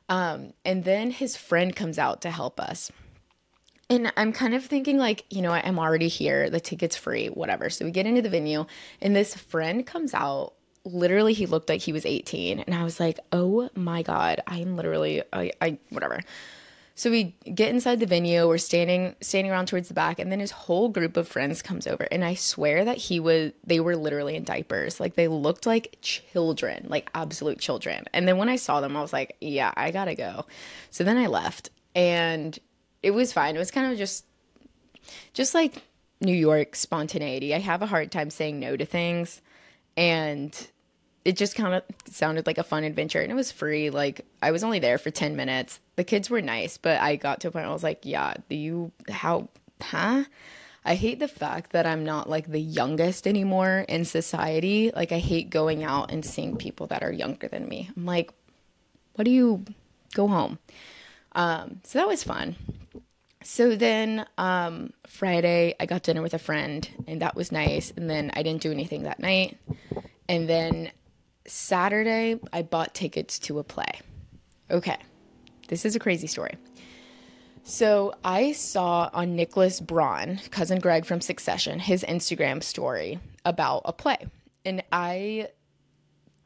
Um, 0.08 0.52
and 0.64 0.84
then 0.84 1.10
his 1.10 1.36
friend 1.36 1.74
comes 1.74 1.98
out 1.98 2.22
to 2.22 2.30
help 2.30 2.60
us. 2.60 2.90
and 3.88 4.12
I'm 4.16 4.32
kind 4.32 4.54
of 4.54 4.64
thinking 4.64 4.98
like, 4.98 5.24
you 5.30 5.42
know, 5.42 5.52
I'm 5.52 5.78
already 5.78 6.08
here, 6.08 6.50
the 6.50 6.58
ticket's 6.60 6.96
free, 6.96 7.28
whatever. 7.28 7.70
So 7.70 7.84
we 7.84 7.92
get 7.92 8.06
into 8.06 8.22
the 8.22 8.28
venue 8.28 8.66
and 9.00 9.14
this 9.14 9.36
friend 9.36 9.86
comes 9.86 10.12
out. 10.14 10.54
Literally, 10.84 11.34
he 11.34 11.46
looked 11.46 11.68
like 11.68 11.82
he 11.82 11.92
was 11.92 12.04
18. 12.06 12.60
And 12.60 12.74
I 12.74 12.82
was 12.84 12.98
like, 12.98 13.20
oh 13.32 13.70
my 13.76 14.02
God, 14.02 14.40
I'm 14.46 14.76
literally, 14.76 15.22
I, 15.32 15.52
I 15.60 15.78
whatever. 15.90 16.20
So 16.98 17.10
we 17.10 17.36
get 17.54 17.68
inside 17.68 18.00
the 18.00 18.06
venue, 18.06 18.48
we're 18.48 18.56
standing 18.56 19.14
standing 19.20 19.52
around 19.52 19.68
towards 19.68 19.88
the 19.88 19.94
back, 19.94 20.18
and 20.18 20.32
then 20.32 20.40
his 20.40 20.50
whole 20.50 20.88
group 20.88 21.18
of 21.18 21.28
friends 21.28 21.60
comes 21.60 21.86
over. 21.86 22.08
And 22.10 22.24
I 22.24 22.34
swear 22.34 22.86
that 22.86 22.96
he 22.96 23.20
was 23.20 23.52
they 23.64 23.80
were 23.80 23.96
literally 23.96 24.34
in 24.34 24.44
diapers. 24.44 24.98
Like 24.98 25.14
they 25.14 25.28
looked 25.28 25.66
like 25.66 25.98
children, 26.00 26.86
like 26.88 27.10
absolute 27.14 27.58
children. 27.58 28.06
And 28.14 28.26
then 28.26 28.38
when 28.38 28.48
I 28.48 28.56
saw 28.56 28.80
them, 28.80 28.96
I 28.96 29.02
was 29.02 29.12
like, 29.12 29.36
yeah, 29.42 29.72
I 29.76 29.90
gotta 29.90 30.14
go. 30.14 30.46
So 30.90 31.04
then 31.04 31.18
I 31.18 31.26
left 31.26 31.68
and 31.94 32.58
it 33.02 33.10
was 33.10 33.30
fine. 33.30 33.56
It 33.56 33.58
was 33.60 33.70
kind 33.70 33.92
of 33.92 33.98
just 33.98 34.24
just 35.34 35.54
like 35.54 35.82
New 36.22 36.34
York 36.34 36.74
spontaneity. 36.74 37.54
I 37.54 37.58
have 37.58 37.82
a 37.82 37.86
hard 37.86 38.10
time 38.10 38.30
saying 38.30 38.58
no 38.58 38.74
to 38.74 38.86
things. 38.86 39.42
And 39.98 40.56
it 41.26 41.36
just 41.36 41.56
kind 41.56 41.74
of 41.74 41.82
sounded 42.08 42.46
like 42.46 42.56
a 42.56 42.62
fun 42.62 42.84
adventure 42.84 43.20
and 43.20 43.32
it 43.32 43.34
was 43.34 43.50
free. 43.50 43.90
Like 43.90 44.24
I 44.40 44.52
was 44.52 44.62
only 44.62 44.78
there 44.78 44.96
for 44.96 45.10
10 45.10 45.34
minutes. 45.34 45.80
The 45.96 46.04
kids 46.04 46.30
were 46.30 46.40
nice, 46.40 46.78
but 46.78 47.00
I 47.00 47.16
got 47.16 47.40
to 47.40 47.48
a 47.48 47.50
point 47.50 47.64
where 47.64 47.70
I 47.70 47.72
was 47.72 47.82
like, 47.82 48.02
yeah, 48.04 48.34
do 48.48 48.54
you, 48.54 48.92
how, 49.10 49.48
huh? 49.82 50.22
I 50.84 50.94
hate 50.94 51.18
the 51.18 51.26
fact 51.26 51.72
that 51.72 51.84
I'm 51.84 52.04
not 52.04 52.30
like 52.30 52.46
the 52.46 52.60
youngest 52.60 53.26
anymore 53.26 53.84
in 53.88 54.04
society. 54.04 54.92
Like 54.94 55.10
I 55.10 55.18
hate 55.18 55.50
going 55.50 55.82
out 55.82 56.12
and 56.12 56.24
seeing 56.24 56.56
people 56.56 56.86
that 56.86 57.02
are 57.02 57.10
younger 57.10 57.48
than 57.48 57.68
me. 57.68 57.90
I'm 57.96 58.06
like, 58.06 58.30
what 59.14 59.24
do 59.24 59.32
you 59.32 59.64
go 60.14 60.28
home? 60.28 60.60
Um, 61.32 61.80
so 61.82 61.98
that 61.98 62.06
was 62.06 62.22
fun. 62.22 62.54
So 63.42 63.74
then 63.74 64.26
um, 64.38 64.92
Friday, 65.08 65.74
I 65.80 65.86
got 65.86 66.04
dinner 66.04 66.22
with 66.22 66.34
a 66.34 66.38
friend, 66.38 66.88
and 67.08 67.20
that 67.20 67.34
was 67.34 67.50
nice. 67.50 67.92
And 67.96 68.08
then 68.08 68.30
I 68.34 68.44
didn't 68.44 68.62
do 68.62 68.70
anything 68.70 69.02
that 69.04 69.18
night. 69.18 69.58
And 70.28 70.48
then 70.48 70.92
Saturday, 71.48 72.40
I 72.52 72.62
bought 72.62 72.94
tickets 72.94 73.38
to 73.40 73.58
a 73.58 73.64
play. 73.64 74.00
Okay, 74.70 74.98
this 75.68 75.84
is 75.84 75.96
a 75.96 75.98
crazy 75.98 76.26
story. 76.26 76.56
So 77.62 78.14
I 78.24 78.52
saw 78.52 79.10
on 79.12 79.34
Nicholas 79.34 79.80
Braun, 79.80 80.38
cousin 80.50 80.78
Greg 80.78 81.04
from 81.04 81.20
Succession, 81.20 81.80
his 81.80 82.04
Instagram 82.04 82.62
story 82.62 83.18
about 83.44 83.82
a 83.84 83.92
play. 83.92 84.18
And 84.64 84.84
I 84.92 85.48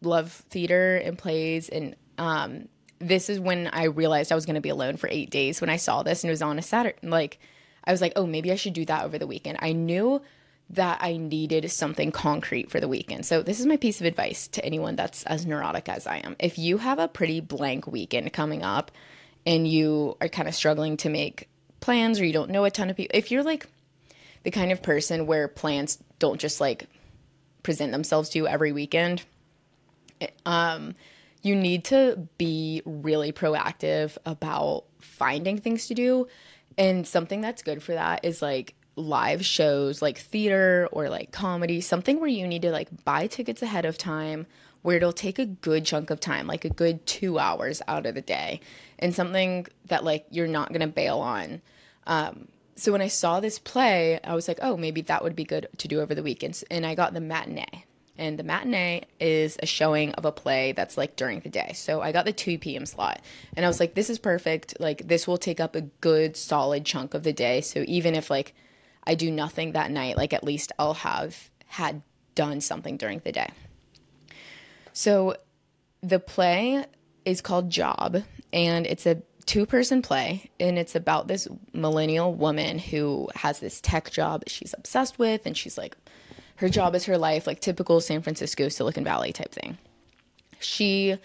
love 0.00 0.32
theater 0.48 0.96
and 0.96 1.18
plays. 1.18 1.68
And 1.68 1.94
um, 2.16 2.68
this 3.00 3.28
is 3.28 3.38
when 3.38 3.66
I 3.66 3.84
realized 3.84 4.32
I 4.32 4.34
was 4.34 4.46
going 4.46 4.54
to 4.54 4.62
be 4.62 4.70
alone 4.70 4.96
for 4.96 5.08
eight 5.10 5.30
days 5.30 5.60
when 5.60 5.68
I 5.68 5.76
saw 5.76 6.02
this 6.02 6.24
and 6.24 6.30
it 6.30 6.32
was 6.32 6.42
on 6.42 6.58
a 6.58 6.62
Saturday. 6.62 7.06
Like, 7.06 7.38
I 7.84 7.92
was 7.92 8.00
like, 8.00 8.14
oh, 8.16 8.26
maybe 8.26 8.50
I 8.50 8.56
should 8.56 8.72
do 8.72 8.84
that 8.86 9.04
over 9.04 9.18
the 9.18 9.26
weekend. 9.26 9.58
I 9.60 9.72
knew 9.72 10.22
that 10.70 10.98
I 11.00 11.16
needed 11.16 11.68
something 11.70 12.12
concrete 12.12 12.70
for 12.70 12.80
the 12.80 12.88
weekend. 12.88 13.26
So, 13.26 13.42
this 13.42 13.60
is 13.60 13.66
my 13.66 13.76
piece 13.76 14.00
of 14.00 14.06
advice 14.06 14.46
to 14.48 14.64
anyone 14.64 14.96
that's 14.96 15.24
as 15.24 15.44
neurotic 15.44 15.88
as 15.88 16.06
I 16.06 16.18
am. 16.18 16.36
If 16.38 16.58
you 16.58 16.78
have 16.78 16.98
a 16.98 17.08
pretty 17.08 17.40
blank 17.40 17.86
weekend 17.86 18.32
coming 18.32 18.62
up 18.62 18.90
and 19.44 19.66
you 19.66 20.16
are 20.20 20.28
kind 20.28 20.48
of 20.48 20.54
struggling 20.54 20.96
to 20.98 21.08
make 21.08 21.48
plans 21.80 22.20
or 22.20 22.24
you 22.24 22.32
don't 22.32 22.50
know 22.50 22.64
a 22.64 22.70
ton 22.70 22.88
of 22.88 22.96
people, 22.96 23.16
if 23.16 23.30
you're 23.30 23.42
like 23.42 23.66
the 24.44 24.50
kind 24.50 24.70
of 24.70 24.82
person 24.82 25.26
where 25.26 25.48
plans 25.48 25.98
don't 26.18 26.40
just 26.40 26.60
like 26.60 26.86
present 27.62 27.92
themselves 27.92 28.28
to 28.30 28.38
you 28.38 28.46
every 28.46 28.72
weekend, 28.72 29.24
um, 30.46 30.94
you 31.42 31.56
need 31.56 31.84
to 31.84 32.28
be 32.38 32.82
really 32.84 33.32
proactive 33.32 34.16
about 34.24 34.84
finding 35.00 35.58
things 35.58 35.88
to 35.88 35.94
do. 35.94 36.28
And 36.78 37.06
something 37.06 37.40
that's 37.40 37.62
good 37.62 37.82
for 37.82 37.92
that 37.92 38.24
is 38.24 38.40
like 38.40 38.74
live 39.00 39.44
shows 39.44 40.02
like 40.02 40.18
theater 40.18 40.88
or 40.92 41.08
like 41.08 41.32
comedy, 41.32 41.80
something 41.80 42.20
where 42.20 42.28
you 42.28 42.46
need 42.46 42.62
to 42.62 42.70
like 42.70 43.04
buy 43.04 43.26
tickets 43.26 43.62
ahead 43.62 43.84
of 43.84 43.98
time, 43.98 44.46
where 44.82 44.96
it'll 44.96 45.12
take 45.12 45.38
a 45.38 45.46
good 45.46 45.84
chunk 45.84 46.10
of 46.10 46.20
time, 46.20 46.46
like 46.46 46.64
a 46.64 46.70
good 46.70 47.06
two 47.06 47.38
hours 47.38 47.82
out 47.88 48.06
of 48.06 48.14
the 48.14 48.22
day, 48.22 48.60
and 48.98 49.14
something 49.14 49.66
that 49.86 50.04
like 50.04 50.26
you're 50.30 50.46
not 50.46 50.72
gonna 50.72 50.86
bail 50.86 51.18
on. 51.18 51.60
Um, 52.06 52.48
so 52.76 52.92
when 52.92 53.02
I 53.02 53.08
saw 53.08 53.40
this 53.40 53.58
play, 53.58 54.20
I 54.24 54.34
was 54.34 54.48
like, 54.48 54.58
oh, 54.62 54.76
maybe 54.76 55.02
that 55.02 55.22
would 55.22 55.36
be 55.36 55.44
good 55.44 55.68
to 55.78 55.88
do 55.88 56.00
over 56.00 56.14
the 56.14 56.22
weekends, 56.22 56.62
and 56.70 56.86
I 56.86 56.94
got 56.94 57.12
the 57.12 57.20
matinee. 57.20 57.84
And 58.20 58.38
the 58.38 58.42
matinee 58.42 59.04
is 59.18 59.56
a 59.62 59.66
showing 59.66 60.12
of 60.12 60.26
a 60.26 60.32
play 60.32 60.72
that's 60.72 60.98
like 60.98 61.16
during 61.16 61.40
the 61.40 61.48
day. 61.48 61.72
So 61.74 62.02
I 62.02 62.12
got 62.12 62.26
the 62.26 62.34
2 62.34 62.58
p.m. 62.58 62.84
slot. 62.84 63.22
And 63.56 63.64
I 63.64 63.68
was 63.68 63.80
like, 63.80 63.94
this 63.94 64.10
is 64.10 64.18
perfect. 64.18 64.78
Like, 64.78 65.08
this 65.08 65.26
will 65.26 65.38
take 65.38 65.58
up 65.58 65.74
a 65.74 65.80
good, 65.80 66.36
solid 66.36 66.84
chunk 66.84 67.14
of 67.14 67.22
the 67.22 67.32
day. 67.32 67.62
So 67.62 67.82
even 67.88 68.14
if 68.14 68.28
like 68.28 68.54
I 69.04 69.14
do 69.14 69.30
nothing 69.30 69.72
that 69.72 69.90
night, 69.90 70.16
like 70.16 70.32
at 70.32 70.44
least 70.44 70.72
I'll 70.78 70.94
have 70.94 71.50
had 71.66 72.02
done 72.34 72.60
something 72.60 72.96
during 72.96 73.20
the 73.20 73.32
day. 73.32 73.50
So 74.92 75.36
the 76.02 76.18
play 76.18 76.84
is 77.24 77.40
called 77.40 77.70
Job, 77.70 78.22
and 78.52 78.86
it's 78.86 79.06
a 79.06 79.22
two 79.46 79.66
person 79.66 80.02
play, 80.02 80.50
and 80.58 80.78
it's 80.78 80.94
about 80.94 81.28
this 81.28 81.48
millennial 81.72 82.34
woman 82.34 82.78
who 82.78 83.28
has 83.34 83.60
this 83.60 83.80
tech 83.80 84.10
job 84.10 84.44
she's 84.46 84.74
obsessed 84.76 85.18
with, 85.18 85.46
and 85.46 85.56
she's 85.56 85.76
like, 85.76 85.96
her 86.56 86.68
job 86.68 86.94
is 86.94 87.04
her 87.06 87.18
life, 87.18 87.46
like 87.46 87.60
typical 87.60 88.00
San 88.00 88.22
Francisco, 88.22 88.68
Silicon 88.68 89.04
Valley 89.04 89.32
type 89.32 89.52
thing. 89.52 89.78
She 90.60 91.16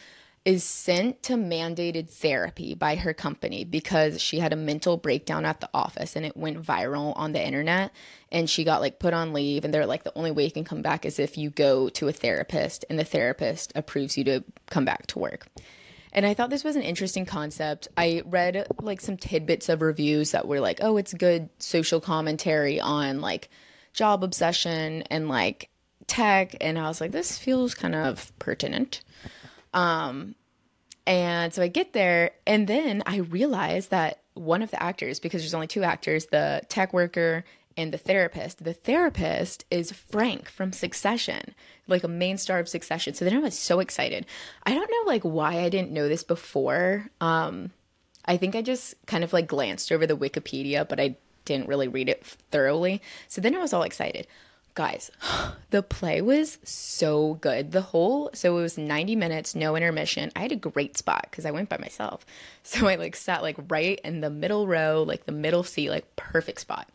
is 0.45 0.63
sent 0.63 1.23
to 1.23 1.33
mandated 1.33 2.07
therapy 2.07 2.75
by 2.75 2.95
her 2.95 3.15
company 3.15 3.63
because 3.63 4.21
she 4.21 4.39
had 4.39 4.53
a 4.53 4.55
mental 4.55 4.95
breakdown 4.95 5.43
at 5.43 5.59
the 5.59 5.69
office 5.73 6.15
and 6.15 6.23
it 6.23 6.37
went 6.37 6.61
viral 6.61 7.17
on 7.17 7.31
the 7.31 7.43
internet 7.43 7.91
and 8.31 8.47
she 8.47 8.63
got 8.63 8.79
like 8.79 8.99
put 8.99 9.13
on 9.13 9.33
leave 9.33 9.65
and 9.65 9.73
they're 9.73 9.87
like 9.87 10.03
the 10.03 10.15
only 10.15 10.29
way 10.29 10.45
you 10.45 10.51
can 10.51 10.63
come 10.63 10.83
back 10.83 11.03
is 11.03 11.17
if 11.17 11.35
you 11.35 11.49
go 11.49 11.89
to 11.89 12.07
a 12.07 12.13
therapist 12.13 12.85
and 12.91 12.99
the 12.99 13.03
therapist 13.03 13.71
approves 13.73 14.17
you 14.17 14.23
to 14.23 14.43
come 14.67 14.85
back 14.85 15.07
to 15.07 15.17
work. 15.17 15.47
And 16.13 16.25
I 16.27 16.35
thought 16.35 16.51
this 16.51 16.63
was 16.63 16.75
an 16.75 16.83
interesting 16.83 17.25
concept. 17.25 17.87
I 17.97 18.21
read 18.25 18.67
like 18.81 19.01
some 19.01 19.17
tidbits 19.17 19.67
of 19.67 19.81
reviews 19.81 20.31
that 20.31 20.47
were 20.47 20.61
like, 20.61 20.79
"Oh, 20.81 20.95
it's 20.95 21.13
good 21.13 21.49
social 21.59 21.99
commentary 21.99 22.79
on 22.79 23.19
like 23.19 23.49
job 23.91 24.23
obsession 24.23 25.01
and 25.09 25.27
like 25.27 25.69
tech." 26.07 26.55
And 26.61 26.79
I 26.79 26.87
was 26.87 27.01
like, 27.01 27.11
"This 27.11 27.37
feels 27.37 27.75
kind 27.75 27.95
of 27.95 28.31
pertinent." 28.39 29.01
Um, 29.75 30.33
and 31.05 31.53
so 31.53 31.61
I 31.61 31.67
get 31.67 31.93
there, 31.93 32.31
and 32.47 32.67
then 32.67 33.03
I 33.05 33.17
realize 33.17 33.89
that 33.89 34.21
one 34.33 34.63
of 34.63 34.71
the 34.71 34.81
actors, 34.81 35.19
because 35.19 35.41
there's 35.41 35.53
only 35.53 35.67
two 35.67 35.83
actors, 35.83 36.27
the 36.27 36.61
tech 36.67 36.93
worker 36.93 37.45
and 37.77 37.93
the 37.93 37.97
therapist, 37.97 38.63
the 38.63 38.73
therapist 38.73 39.65
is 39.69 39.91
Frank 39.91 40.49
from 40.49 40.71
Succession, 40.71 41.53
like 41.87 42.03
a 42.03 42.07
main 42.07 42.37
star 42.37 42.57
of 42.59 42.69
Succession. 42.69 43.13
So 43.13 43.25
then 43.25 43.35
I 43.35 43.39
was 43.39 43.57
so 43.57 43.79
excited. 43.81 44.25
I 44.63 44.73
don't 44.73 44.89
know 44.89 45.11
like 45.11 45.23
why 45.23 45.59
I 45.59 45.69
didn't 45.69 45.91
know 45.91 46.07
this 46.07 46.23
before. 46.23 47.09
Um, 47.19 47.71
I 48.25 48.37
think 48.37 48.55
I 48.55 48.61
just 48.61 48.95
kind 49.05 49.23
of 49.23 49.33
like 49.33 49.47
glanced 49.47 49.91
over 49.91 50.07
the 50.07 50.17
Wikipedia, 50.17 50.87
but 50.87 50.99
I 50.99 51.17
didn't 51.43 51.67
really 51.67 51.87
read 51.87 52.09
it 52.09 52.25
thoroughly. 52.49 53.01
So 53.27 53.41
then 53.41 53.55
I 53.55 53.59
was 53.59 53.73
all 53.73 53.83
excited 53.83 54.25
guys, 54.75 55.09
the 55.71 55.81
play 55.81 56.21
was 56.21 56.59
so 56.63 57.35
good. 57.35 57.71
The 57.71 57.81
whole, 57.81 58.29
so 58.33 58.57
it 58.57 58.61
was 58.61 58.77
90 58.77 59.15
minutes, 59.15 59.55
no 59.55 59.75
intermission. 59.75 60.31
I 60.35 60.41
had 60.41 60.51
a 60.51 60.57
great 60.57 60.97
spot 60.97 61.27
because 61.31 61.45
I 61.45 61.51
went 61.51 61.69
by 61.69 61.77
myself. 61.77 62.25
So 62.67 62.87
I 62.87 62.95
like 62.95 63.15
sat 63.15 63.43
like 63.43 63.57
right 63.69 63.99
in 64.03 64.21
the 64.21 64.29
middle 64.31 64.65
row, 64.65 65.03
like 65.03 65.27
the 65.27 65.31
middle 65.31 65.63
seat, 65.63 65.91
like 65.91 66.15
perfect 66.15 66.59
spot. 66.61 66.89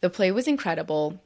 The 0.00 0.08
play 0.08 0.32
was 0.32 0.48
incredible. 0.48 1.20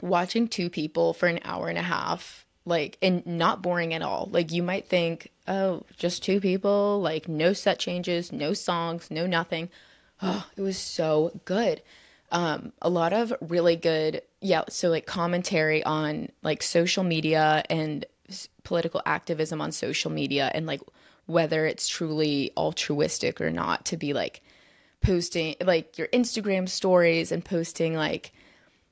Watching 0.00 0.48
two 0.48 0.70
people 0.70 1.12
for 1.12 1.26
an 1.26 1.40
hour 1.44 1.68
and 1.68 1.76
a 1.76 1.82
half, 1.82 2.46
like, 2.64 2.96
and 3.02 3.24
not 3.26 3.60
boring 3.60 3.92
at 3.92 4.00
all. 4.00 4.30
Like, 4.32 4.52
you 4.52 4.62
might 4.62 4.88
think, 4.88 5.30
oh, 5.46 5.84
just 5.98 6.22
two 6.22 6.40
people, 6.40 7.02
like, 7.02 7.28
no 7.28 7.52
set 7.52 7.78
changes, 7.78 8.32
no 8.32 8.54
songs, 8.54 9.10
no 9.10 9.26
nothing. 9.26 9.68
Oh, 10.22 10.46
it 10.56 10.62
was 10.62 10.78
so 10.78 11.38
good 11.44 11.82
um, 12.30 12.72
a 12.80 12.88
lot 12.88 13.12
of 13.12 13.32
really 13.40 13.76
good, 13.76 14.22
yeah, 14.40 14.62
so 14.68 14.88
like 14.88 15.06
commentary 15.06 15.82
on 15.84 16.28
like 16.42 16.62
social 16.62 17.04
media 17.04 17.64
and 17.68 18.04
political 18.62 19.02
activism 19.04 19.60
on 19.60 19.72
social 19.72 20.10
media 20.10 20.50
and 20.54 20.66
like 20.66 20.80
whether 21.26 21.66
it's 21.66 21.88
truly 21.88 22.52
altruistic 22.56 23.40
or 23.40 23.50
not 23.50 23.84
to 23.86 23.96
be 23.96 24.12
like 24.12 24.42
posting 25.00 25.56
like 25.64 25.98
your 25.98 26.08
Instagram 26.08 26.68
stories 26.68 27.32
and 27.32 27.44
posting 27.44 27.94
like 27.94 28.32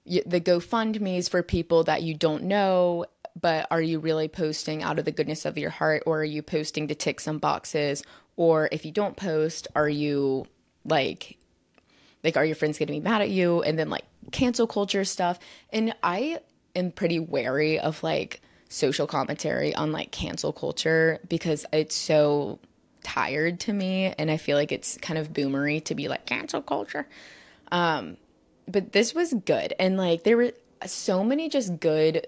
the 0.05 0.40
GoFundMe's 0.40 1.29
for 1.29 1.42
people 1.42 1.85
that 1.85 2.03
you 2.03 2.14
don't 2.14 2.44
know, 2.44 3.05
but 3.40 3.66
are 3.70 3.83
you 3.83 3.98
really 3.98 4.29
posting 4.29 4.83
out 4.83 4.98
of 4.98 5.05
the 5.05 5.12
goodness 5.12 5.44
of 5.44 5.59
your 5.59 5.70
heart 5.70 6.03
or 6.07 6.20
are 6.20 6.24
you 6.24 6.42
posting 6.42 6.88
to 6.88 6.94
tick 6.94 7.20
some 7.20 7.38
boxes? 7.38 8.03
Or 8.37 8.68
if 8.72 8.85
you 8.85 8.92
don't 8.92 9.16
post, 9.16 9.68
are 9.74 9.88
you 9.88 10.46
like 10.85 11.38
like 12.24 12.37
are 12.37 12.44
your 12.44 12.57
friends 12.57 12.78
going 12.78 12.88
to 12.88 12.92
be 12.92 13.00
mad 13.00 13.22
at 13.22 13.31
you? 13.31 13.62
And 13.62 13.78
then 13.78 13.90
like 13.90 14.04
cancel 14.33 14.66
culture 14.66 15.04
stuff. 15.04 15.38
And 15.70 15.94
i 16.02 16.40
am 16.74 16.90
pretty 16.90 17.18
wary 17.18 17.78
of 17.78 18.02
like 18.02 18.40
social 18.68 19.07
commentary 19.07 19.74
on 19.74 19.92
like 19.92 20.11
cancel 20.11 20.52
culture 20.52 21.18
because 21.28 21.64
it's 21.72 21.96
so 21.96 22.59
tired 23.02 23.61
to 23.61 23.72
me. 23.72 24.14
And 24.18 24.31
i 24.31 24.37
feel 24.37 24.57
like 24.57 24.72
it's 24.72 24.96
kind 24.98 25.18
of 25.18 25.33
boomery 25.33 25.85
to 25.85 25.94
be 25.94 26.09
like 26.09 26.26
cancel 26.26 26.62
culture. 26.62 27.09
Um, 27.70 28.16
but 28.66 28.92
this 28.92 29.14
was 29.14 29.33
good. 29.33 29.74
And 29.78 29.96
like 29.96 30.24
there 30.24 30.37
were 30.37 30.52
so 30.87 31.24
many 31.24 31.48
just 31.48 31.81
good 31.81 32.26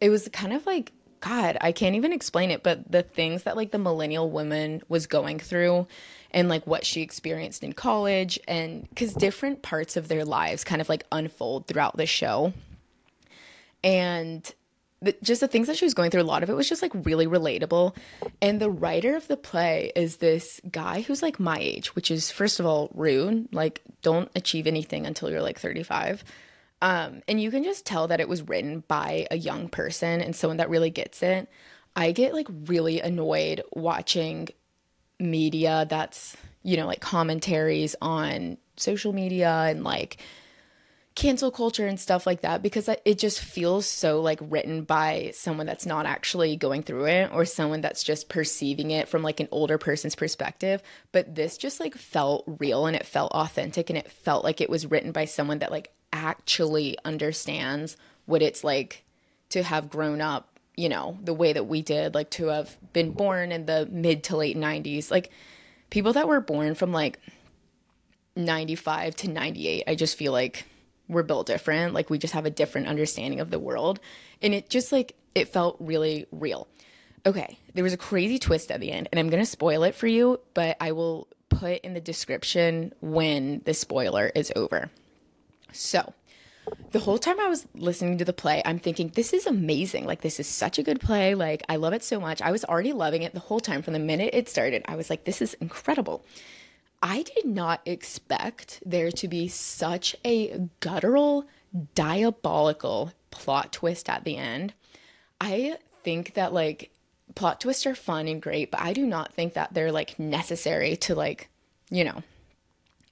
it 0.00 0.10
was 0.10 0.28
kind 0.32 0.52
of 0.52 0.66
like 0.66 0.92
God, 1.26 1.58
I 1.60 1.72
can't 1.72 1.96
even 1.96 2.12
explain 2.12 2.50
it, 2.50 2.62
but 2.62 2.90
the 2.90 3.02
things 3.02 3.44
that 3.44 3.56
like 3.56 3.72
the 3.72 3.78
millennial 3.78 4.30
woman 4.30 4.82
was 4.88 5.06
going 5.06 5.40
through 5.40 5.88
and 6.30 6.48
like 6.48 6.66
what 6.66 6.84
she 6.84 7.02
experienced 7.02 7.64
in 7.64 7.72
college 7.72 8.38
and 8.46 8.88
because 8.90 9.12
different 9.12 9.62
parts 9.62 9.96
of 9.96 10.06
their 10.06 10.24
lives 10.24 10.62
kind 10.62 10.80
of 10.80 10.88
like 10.88 11.04
unfold 11.10 11.66
throughout 11.66 11.96
the 11.96 12.06
show. 12.06 12.52
And 13.82 14.52
the, 15.02 15.16
just 15.20 15.40
the 15.40 15.48
things 15.48 15.66
that 15.66 15.76
she 15.76 15.84
was 15.84 15.94
going 15.94 16.10
through, 16.10 16.22
a 16.22 16.24
lot 16.24 16.44
of 16.44 16.50
it 16.50 16.54
was 16.54 16.68
just 16.68 16.82
like 16.82 16.92
really 16.94 17.26
relatable. 17.26 17.96
And 18.40 18.60
the 18.60 18.70
writer 18.70 19.16
of 19.16 19.26
the 19.26 19.36
play 19.36 19.92
is 19.96 20.18
this 20.18 20.60
guy 20.70 21.00
who's 21.00 21.22
like 21.22 21.40
my 21.40 21.58
age, 21.58 21.94
which 21.96 22.10
is, 22.10 22.30
first 22.30 22.60
of 22.60 22.66
all, 22.66 22.90
rude. 22.94 23.52
Like, 23.52 23.82
don't 24.02 24.30
achieve 24.36 24.66
anything 24.66 25.06
until 25.06 25.30
you're 25.30 25.42
like 25.42 25.58
35. 25.58 26.24
Um, 26.82 27.22
and 27.26 27.40
you 27.40 27.50
can 27.50 27.64
just 27.64 27.86
tell 27.86 28.08
that 28.08 28.20
it 28.20 28.28
was 28.28 28.42
written 28.42 28.84
by 28.86 29.26
a 29.30 29.36
young 29.36 29.68
person 29.68 30.20
and 30.20 30.36
someone 30.36 30.58
that 30.58 30.70
really 30.70 30.90
gets 30.90 31.22
it. 31.22 31.48
I 31.94 32.12
get 32.12 32.34
like 32.34 32.48
really 32.66 33.00
annoyed 33.00 33.62
watching 33.74 34.48
media 35.18 35.86
that's, 35.88 36.36
you 36.62 36.76
know, 36.76 36.86
like 36.86 37.00
commentaries 37.00 37.96
on 38.02 38.58
social 38.76 39.14
media 39.14 39.50
and 39.50 39.84
like 39.84 40.18
cancel 41.16 41.50
culture 41.50 41.86
and 41.86 41.98
stuff 41.98 42.26
like 42.26 42.42
that 42.42 42.62
because 42.62 42.88
it 43.04 43.18
just 43.18 43.40
feels 43.40 43.86
so 43.86 44.20
like 44.20 44.38
written 44.42 44.84
by 44.84 45.32
someone 45.34 45.66
that's 45.66 45.86
not 45.86 46.06
actually 46.06 46.56
going 46.56 46.82
through 46.82 47.06
it 47.06 47.30
or 47.32 47.44
someone 47.44 47.80
that's 47.80 48.04
just 48.04 48.28
perceiving 48.28 48.90
it 48.90 49.08
from 49.08 49.22
like 49.22 49.40
an 49.40 49.48
older 49.50 49.78
person's 49.78 50.14
perspective 50.14 50.82
but 51.12 51.34
this 51.34 51.56
just 51.56 51.80
like 51.80 51.94
felt 51.94 52.44
real 52.46 52.84
and 52.84 52.94
it 52.94 53.06
felt 53.06 53.32
authentic 53.32 53.88
and 53.88 53.98
it 53.98 54.10
felt 54.10 54.44
like 54.44 54.60
it 54.60 54.68
was 54.68 54.90
written 54.90 55.10
by 55.10 55.24
someone 55.24 55.58
that 55.58 55.72
like 55.72 55.90
actually 56.12 56.96
understands 57.04 57.96
what 58.26 58.42
it's 58.42 58.64
like 58.64 59.04
to 59.50 59.62
have 59.62 59.90
grown 59.90 60.20
up, 60.20 60.58
you 60.76 60.88
know, 60.88 61.16
the 61.22 61.34
way 61.34 61.52
that 61.52 61.66
we 61.66 61.82
did, 61.82 62.14
like 62.14 62.30
to 62.30 62.48
have 62.48 62.76
been 62.92 63.12
born 63.12 63.52
in 63.52 63.66
the 63.66 63.88
mid 63.90 64.24
to 64.24 64.36
late 64.36 64.56
90s. 64.56 65.10
Like 65.10 65.30
people 65.90 66.12
that 66.14 66.28
were 66.28 66.40
born 66.40 66.74
from 66.74 66.92
like 66.92 67.20
95 68.34 69.16
to 69.16 69.30
98, 69.30 69.84
I 69.86 69.94
just 69.94 70.16
feel 70.16 70.32
like 70.32 70.66
we're 71.08 71.22
built 71.22 71.46
different. 71.46 71.94
Like 71.94 72.10
we 72.10 72.18
just 72.18 72.34
have 72.34 72.46
a 72.46 72.50
different 72.50 72.88
understanding 72.88 73.40
of 73.40 73.50
the 73.50 73.58
world. 73.58 74.00
And 74.42 74.54
it 74.54 74.70
just 74.70 74.92
like, 74.92 75.14
it 75.34 75.48
felt 75.48 75.76
really 75.80 76.26
real. 76.32 76.68
Okay, 77.24 77.58
there 77.74 77.84
was 77.84 77.92
a 77.92 77.98
crazy 77.98 78.38
twist 78.38 78.70
at 78.70 78.80
the 78.80 78.92
end, 78.92 79.08
and 79.10 79.18
I'm 79.18 79.28
gonna 79.28 79.44
spoil 79.44 79.82
it 79.82 79.96
for 79.96 80.06
you, 80.06 80.38
but 80.54 80.76
I 80.80 80.92
will 80.92 81.26
put 81.48 81.80
in 81.80 81.92
the 81.92 82.00
description 82.00 82.92
when 83.00 83.62
the 83.64 83.74
spoiler 83.74 84.30
is 84.34 84.52
over. 84.54 84.90
So, 85.72 86.14
the 86.92 87.00
whole 87.00 87.18
time 87.18 87.38
I 87.40 87.48
was 87.48 87.66
listening 87.74 88.18
to 88.18 88.24
the 88.24 88.32
play, 88.32 88.62
I'm 88.64 88.78
thinking, 88.78 89.08
this 89.14 89.32
is 89.32 89.46
amazing. 89.46 90.04
Like, 90.04 90.20
this 90.20 90.40
is 90.40 90.46
such 90.46 90.78
a 90.78 90.82
good 90.82 91.00
play. 91.00 91.34
Like, 91.34 91.62
I 91.68 91.76
love 91.76 91.92
it 91.92 92.02
so 92.02 92.18
much. 92.18 92.40
I 92.42 92.50
was 92.50 92.64
already 92.64 92.92
loving 92.92 93.22
it 93.22 93.34
the 93.34 93.40
whole 93.40 93.60
time 93.60 93.82
from 93.82 93.92
the 93.92 93.98
minute 93.98 94.30
it 94.32 94.48
started. 94.48 94.84
I 94.86 94.96
was 94.96 95.10
like, 95.10 95.24
this 95.24 95.42
is 95.42 95.54
incredible. 95.54 96.24
I 97.02 97.22
did 97.22 97.44
not 97.44 97.80
expect 97.84 98.82
there 98.84 99.10
to 99.12 99.28
be 99.28 99.48
such 99.48 100.16
a 100.24 100.68
guttural, 100.80 101.46
diabolical 101.94 103.12
plot 103.30 103.72
twist 103.72 104.08
at 104.08 104.24
the 104.24 104.36
end. 104.36 104.72
I 105.40 105.76
think 106.02 106.34
that, 106.34 106.52
like, 106.52 106.90
plot 107.34 107.60
twists 107.60 107.86
are 107.86 107.94
fun 107.94 108.28
and 108.28 108.40
great, 108.40 108.70
but 108.70 108.80
I 108.80 108.92
do 108.92 109.06
not 109.06 109.34
think 109.34 109.54
that 109.54 109.74
they're, 109.74 109.92
like, 109.92 110.18
necessary 110.18 110.96
to, 110.96 111.14
like, 111.14 111.48
you 111.90 112.04
know, 112.04 112.22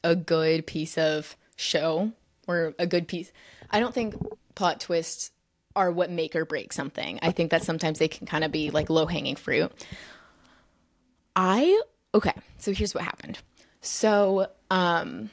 a 0.02 0.16
good 0.16 0.66
piece 0.66 0.98
of 0.98 1.36
show 1.56 2.12
or 2.46 2.74
a 2.78 2.86
good 2.86 3.08
piece. 3.08 3.32
I 3.70 3.80
don't 3.80 3.94
think 3.94 4.14
plot 4.54 4.80
twists 4.80 5.30
are 5.76 5.90
what 5.90 6.10
make 6.10 6.36
or 6.36 6.44
break 6.44 6.72
something. 6.72 7.18
I 7.22 7.32
think 7.32 7.50
that 7.50 7.64
sometimes 7.64 7.98
they 7.98 8.08
can 8.08 8.26
kind 8.26 8.44
of 8.44 8.52
be 8.52 8.70
like 8.70 8.90
low 8.90 9.06
hanging 9.06 9.36
fruit. 9.36 9.72
I 11.34 11.82
okay, 12.14 12.32
so 12.58 12.72
here's 12.72 12.94
what 12.94 13.02
happened. 13.02 13.38
So, 13.84 14.48
um 14.70 15.30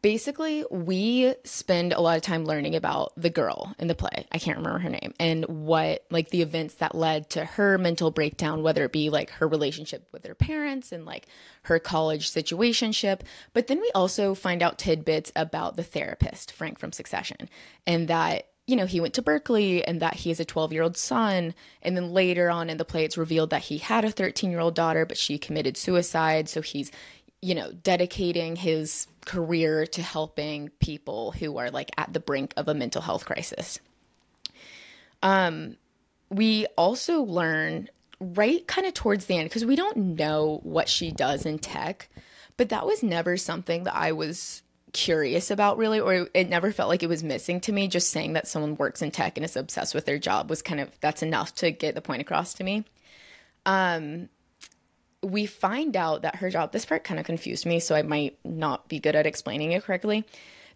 basically 0.00 0.64
we 0.70 1.34
spend 1.44 1.92
a 1.92 2.00
lot 2.00 2.16
of 2.16 2.22
time 2.22 2.44
learning 2.44 2.76
about 2.76 3.12
the 3.16 3.30
girl 3.30 3.74
in 3.78 3.88
the 3.88 3.94
play. 3.94 4.26
I 4.30 4.38
can't 4.38 4.56
remember 4.56 4.78
her 4.78 4.88
name. 4.88 5.12
And 5.18 5.44
what 5.46 6.04
like 6.10 6.30
the 6.30 6.42
events 6.42 6.74
that 6.74 6.94
led 6.94 7.30
to 7.30 7.44
her 7.44 7.78
mental 7.78 8.10
breakdown 8.10 8.62
whether 8.62 8.84
it 8.84 8.92
be 8.92 9.10
like 9.10 9.30
her 9.30 9.48
relationship 9.48 10.08
with 10.12 10.24
her 10.24 10.34
parents 10.34 10.92
and 10.92 11.04
like 11.04 11.26
her 11.62 11.78
college 11.78 12.30
situationship. 12.30 13.20
But 13.52 13.66
then 13.66 13.80
we 13.80 13.90
also 13.94 14.34
find 14.34 14.62
out 14.62 14.78
tidbits 14.78 15.32
about 15.34 15.76
the 15.76 15.82
therapist 15.82 16.52
frank 16.52 16.78
from 16.78 16.92
succession 16.92 17.48
and 17.86 18.08
that 18.08 18.48
you 18.68 18.76
know 18.76 18.86
he 18.86 19.00
went 19.00 19.14
to 19.14 19.22
berkeley 19.22 19.84
and 19.84 20.00
that 20.00 20.14
he 20.14 20.28
has 20.30 20.38
a 20.38 20.44
12 20.44 20.72
year 20.72 20.82
old 20.82 20.96
son 20.96 21.52
and 21.82 21.96
then 21.96 22.12
later 22.12 22.48
on 22.48 22.70
in 22.70 22.76
the 22.76 22.84
play 22.84 23.04
it's 23.04 23.18
revealed 23.18 23.50
that 23.50 23.62
he 23.62 23.78
had 23.78 24.04
a 24.04 24.10
13 24.12 24.50
year 24.50 24.60
old 24.60 24.76
daughter 24.76 25.04
but 25.04 25.18
she 25.18 25.38
committed 25.38 25.76
suicide 25.76 26.48
so 26.48 26.62
he's 26.62 26.92
you 27.40 27.54
know, 27.54 27.70
dedicating 27.72 28.56
his 28.56 29.06
career 29.24 29.86
to 29.86 30.02
helping 30.02 30.70
people 30.80 31.32
who 31.32 31.58
are 31.58 31.70
like 31.70 31.90
at 31.96 32.12
the 32.12 32.20
brink 32.20 32.52
of 32.56 32.68
a 32.68 32.74
mental 32.74 33.02
health 33.02 33.26
crisis. 33.26 33.78
Um, 35.22 35.76
we 36.30 36.66
also 36.76 37.22
learn 37.22 37.88
right 38.20 38.66
kind 38.66 38.86
of 38.86 38.94
towards 38.94 39.26
the 39.26 39.36
end 39.36 39.48
because 39.48 39.64
we 39.64 39.76
don't 39.76 39.96
know 39.96 40.60
what 40.64 40.88
she 40.88 41.12
does 41.12 41.46
in 41.46 41.58
tech, 41.58 42.08
but 42.56 42.70
that 42.70 42.86
was 42.86 43.02
never 43.02 43.36
something 43.36 43.84
that 43.84 43.94
I 43.94 44.12
was 44.12 44.62
curious 44.92 45.50
about 45.50 45.76
really 45.78 46.00
or 46.00 46.28
it 46.34 46.48
never 46.48 46.72
felt 46.72 46.88
like 46.88 47.02
it 47.02 47.08
was 47.08 47.22
missing 47.22 47.60
to 47.60 47.72
me 47.72 47.88
just 47.88 48.10
saying 48.10 48.32
that 48.32 48.48
someone 48.48 48.76
works 48.76 49.02
in 49.02 49.10
tech 49.10 49.36
and 49.36 49.44
is 49.44 49.56
obsessed 49.56 49.94
with 49.94 50.06
their 50.06 50.18
job 50.18 50.48
was 50.48 50.62
kind 50.62 50.80
of 50.80 50.90
that's 51.00 51.22
enough 51.22 51.54
to 51.54 51.70
get 51.70 51.94
the 51.94 52.00
point 52.00 52.22
across 52.22 52.54
to 52.54 52.64
me 52.64 52.84
um 53.66 54.28
we 55.22 55.46
find 55.46 55.96
out 55.96 56.22
that 56.22 56.36
her 56.36 56.50
job, 56.50 56.72
this 56.72 56.84
part 56.84 57.04
kind 57.04 57.18
of 57.18 57.26
confused 57.26 57.66
me, 57.66 57.80
so 57.80 57.94
I 57.94 58.02
might 58.02 58.38
not 58.44 58.88
be 58.88 59.00
good 59.00 59.16
at 59.16 59.26
explaining 59.26 59.72
it 59.72 59.82
correctly. 59.82 60.24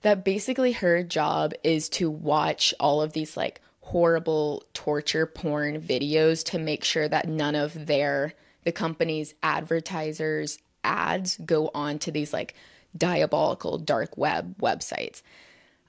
That 0.03 0.25
basically 0.25 0.73
her 0.73 1.03
job 1.03 1.53
is 1.63 1.89
to 1.91 2.11
watch 2.11 2.75
all 2.81 3.03
of 3.03 3.13
these 3.13 3.37
like 3.37 3.61
horrible 3.81 4.65
torture 4.75 5.27
porn 5.27 5.81
videos 5.81 6.45
to 6.47 6.59
make 6.59 6.83
sure 6.83 7.09
that 7.09 7.29
none 7.29 7.55
of 7.55 7.87
their, 7.87 8.35
the 8.65 8.73
company's 8.73 9.35
advertisers' 9.43 10.59
ads 10.83 11.37
go 11.45 11.71
on 11.75 12.01
to 12.01 12.11
these 12.11 12.33
like 12.33 12.55
diabolical 12.97 13.79
dark 13.79 14.17
web 14.17 14.59
websites. 14.59 15.23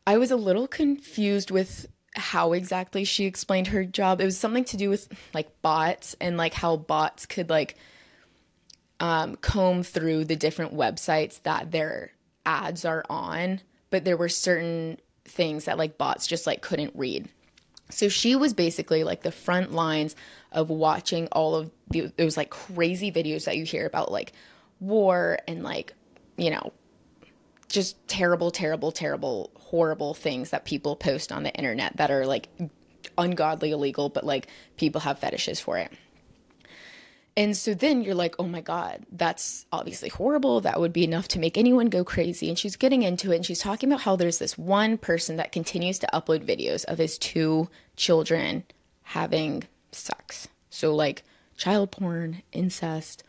I 0.05 0.17
was 0.17 0.31
a 0.31 0.35
little 0.35 0.67
confused 0.67 1.51
with 1.51 1.87
how 2.15 2.53
exactly 2.53 3.03
she 3.03 3.25
explained 3.25 3.67
her 3.67 3.83
job. 3.83 4.21
It 4.21 4.25
was 4.25 4.37
something 4.37 4.65
to 4.65 4.77
do 4.77 4.89
with 4.89 5.07
like 5.33 5.61
bots 5.61 6.15
and 6.21 6.37
like 6.37 6.53
how 6.53 6.77
bots 6.77 7.25
could 7.25 7.49
like 7.49 7.77
um, 8.99 9.35
comb 9.37 9.83
through 9.83 10.25
the 10.25 10.35
different 10.35 10.73
websites 10.73 11.41
that 11.43 11.71
their 11.71 12.11
ads 12.45 12.85
are 12.85 13.03
on, 13.09 13.61
but 13.89 14.05
there 14.05 14.17
were 14.17 14.29
certain 14.29 14.97
things 15.25 15.65
that 15.65 15.77
like 15.77 15.97
bots 15.97 16.27
just 16.27 16.45
like 16.45 16.61
couldn't 16.61 16.93
read. 16.95 17.29
So 17.89 18.09
she 18.09 18.35
was 18.35 18.53
basically 18.53 19.03
like 19.03 19.21
the 19.21 19.31
front 19.31 19.71
lines 19.71 20.15
of 20.51 20.69
watching 20.69 21.27
all 21.31 21.55
of 21.55 21.71
the, 21.89 22.11
those 22.17 22.37
like 22.37 22.49
crazy 22.49 23.11
videos 23.11 23.45
that 23.45 23.57
you 23.57 23.65
hear 23.65 23.85
about 23.85 24.11
like 24.11 24.33
war 24.79 25.39
and 25.47 25.63
like, 25.63 25.93
you 26.37 26.49
know, 26.49 26.71
just 27.73 28.07
terrible, 28.07 28.51
terrible, 28.51 28.91
terrible, 28.91 29.49
horrible 29.55 30.13
things 30.13 30.51
that 30.51 30.63
people 30.63 30.95
post 30.95 31.31
on 31.31 31.41
the 31.41 31.51
internet 31.55 31.97
that 31.97 32.11
are 32.11 32.25
like 32.27 32.47
ungodly 33.17 33.71
illegal, 33.71 34.09
but 34.09 34.23
like 34.23 34.47
people 34.77 35.01
have 35.01 35.17
fetishes 35.17 35.59
for 35.59 35.79
it. 35.79 35.91
And 37.35 37.57
so 37.57 37.73
then 37.73 38.03
you're 38.03 38.13
like, 38.13 38.35
oh 38.37 38.47
my 38.47 38.61
God, 38.61 39.07
that's 39.11 39.65
obviously 39.71 40.09
horrible. 40.09 40.61
That 40.61 40.79
would 40.79 40.93
be 40.93 41.03
enough 41.03 41.27
to 41.29 41.39
make 41.39 41.57
anyone 41.57 41.87
go 41.87 42.03
crazy. 42.03 42.47
And 42.47 42.59
she's 42.59 42.75
getting 42.75 43.01
into 43.01 43.31
it 43.31 43.37
and 43.37 43.45
she's 43.45 43.59
talking 43.59 43.89
about 43.89 44.01
how 44.01 44.15
there's 44.15 44.37
this 44.37 44.55
one 44.55 44.99
person 44.99 45.37
that 45.37 45.51
continues 45.51 45.97
to 45.99 46.09
upload 46.13 46.45
videos 46.45 46.85
of 46.85 46.99
his 46.99 47.17
two 47.17 47.69
children 47.95 48.65
having 49.01 49.63
sex. 49.91 50.47
So, 50.69 50.93
like 50.93 51.23
child 51.57 51.89
porn, 51.89 52.43
incest, 52.51 53.23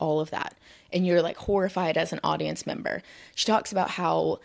all 0.00 0.18
of 0.18 0.30
that. 0.30 0.56
And 0.96 1.06
you're 1.06 1.20
like 1.20 1.36
horrified 1.36 1.98
as 1.98 2.12
an 2.12 2.20
audience 2.24 2.66
member. 2.66 3.02
She 3.34 3.44
talks 3.44 3.70
about 3.70 3.90
how 3.90 4.40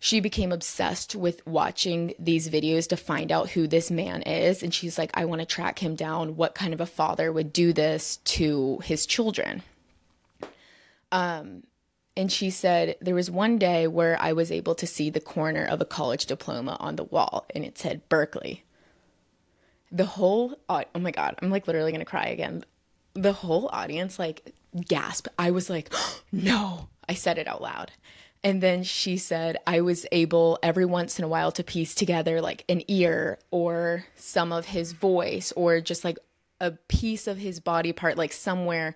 she 0.00 0.20
became 0.20 0.52
obsessed 0.52 1.16
with 1.16 1.44
watching 1.46 2.14
these 2.18 2.48
videos 2.48 2.88
to 2.88 2.96
find 2.96 3.32
out 3.32 3.50
who 3.50 3.66
this 3.66 3.90
man 3.90 4.22
is. 4.22 4.62
And 4.62 4.72
she's 4.72 4.96
like, 4.96 5.10
I 5.14 5.24
want 5.24 5.40
to 5.40 5.46
track 5.46 5.80
him 5.80 5.96
down. 5.96 6.36
What 6.36 6.54
kind 6.54 6.72
of 6.72 6.80
a 6.80 6.86
father 6.86 7.32
would 7.32 7.52
do 7.52 7.72
this 7.72 8.18
to 8.18 8.78
his 8.84 9.06
children? 9.06 9.62
Um, 11.10 11.64
and 12.16 12.30
she 12.30 12.50
said, 12.50 12.96
There 13.00 13.14
was 13.14 13.30
one 13.30 13.58
day 13.58 13.86
where 13.86 14.20
I 14.20 14.32
was 14.32 14.52
able 14.52 14.74
to 14.76 14.86
see 14.86 15.10
the 15.10 15.20
corner 15.20 15.64
of 15.64 15.80
a 15.80 15.84
college 15.84 16.26
diploma 16.26 16.76
on 16.78 16.96
the 16.96 17.04
wall, 17.04 17.46
and 17.54 17.64
it 17.64 17.78
said 17.78 18.08
Berkeley. 18.08 18.64
The 19.90 20.04
whole, 20.04 20.58
oh 20.68 20.84
my 20.98 21.10
God, 21.10 21.36
I'm 21.40 21.50
like 21.50 21.66
literally 21.66 21.92
going 21.92 22.00
to 22.00 22.04
cry 22.04 22.26
again. 22.26 22.64
The 23.14 23.32
whole 23.32 23.68
audience, 23.72 24.18
like, 24.18 24.52
gasped. 24.80 25.28
I 25.38 25.50
was 25.50 25.68
like, 25.70 25.92
No, 26.32 26.88
I 27.08 27.14
said 27.14 27.38
it 27.38 27.48
out 27.48 27.62
loud. 27.62 27.92
And 28.44 28.60
then 28.60 28.84
she 28.84 29.16
said, 29.16 29.56
I 29.66 29.80
was 29.80 30.06
able 30.12 30.58
every 30.62 30.84
once 30.84 31.18
in 31.18 31.24
a 31.24 31.28
while 31.28 31.50
to 31.52 31.64
piece 31.64 31.94
together 31.94 32.40
like 32.40 32.64
an 32.68 32.82
ear 32.86 33.38
or 33.50 34.04
some 34.14 34.52
of 34.52 34.66
his 34.66 34.92
voice 34.92 35.52
or 35.56 35.80
just 35.80 36.04
like 36.04 36.18
a 36.60 36.72
piece 36.72 37.26
of 37.26 37.38
his 37.38 37.58
body 37.60 37.92
part, 37.92 38.16
like 38.16 38.32
somewhere 38.32 38.94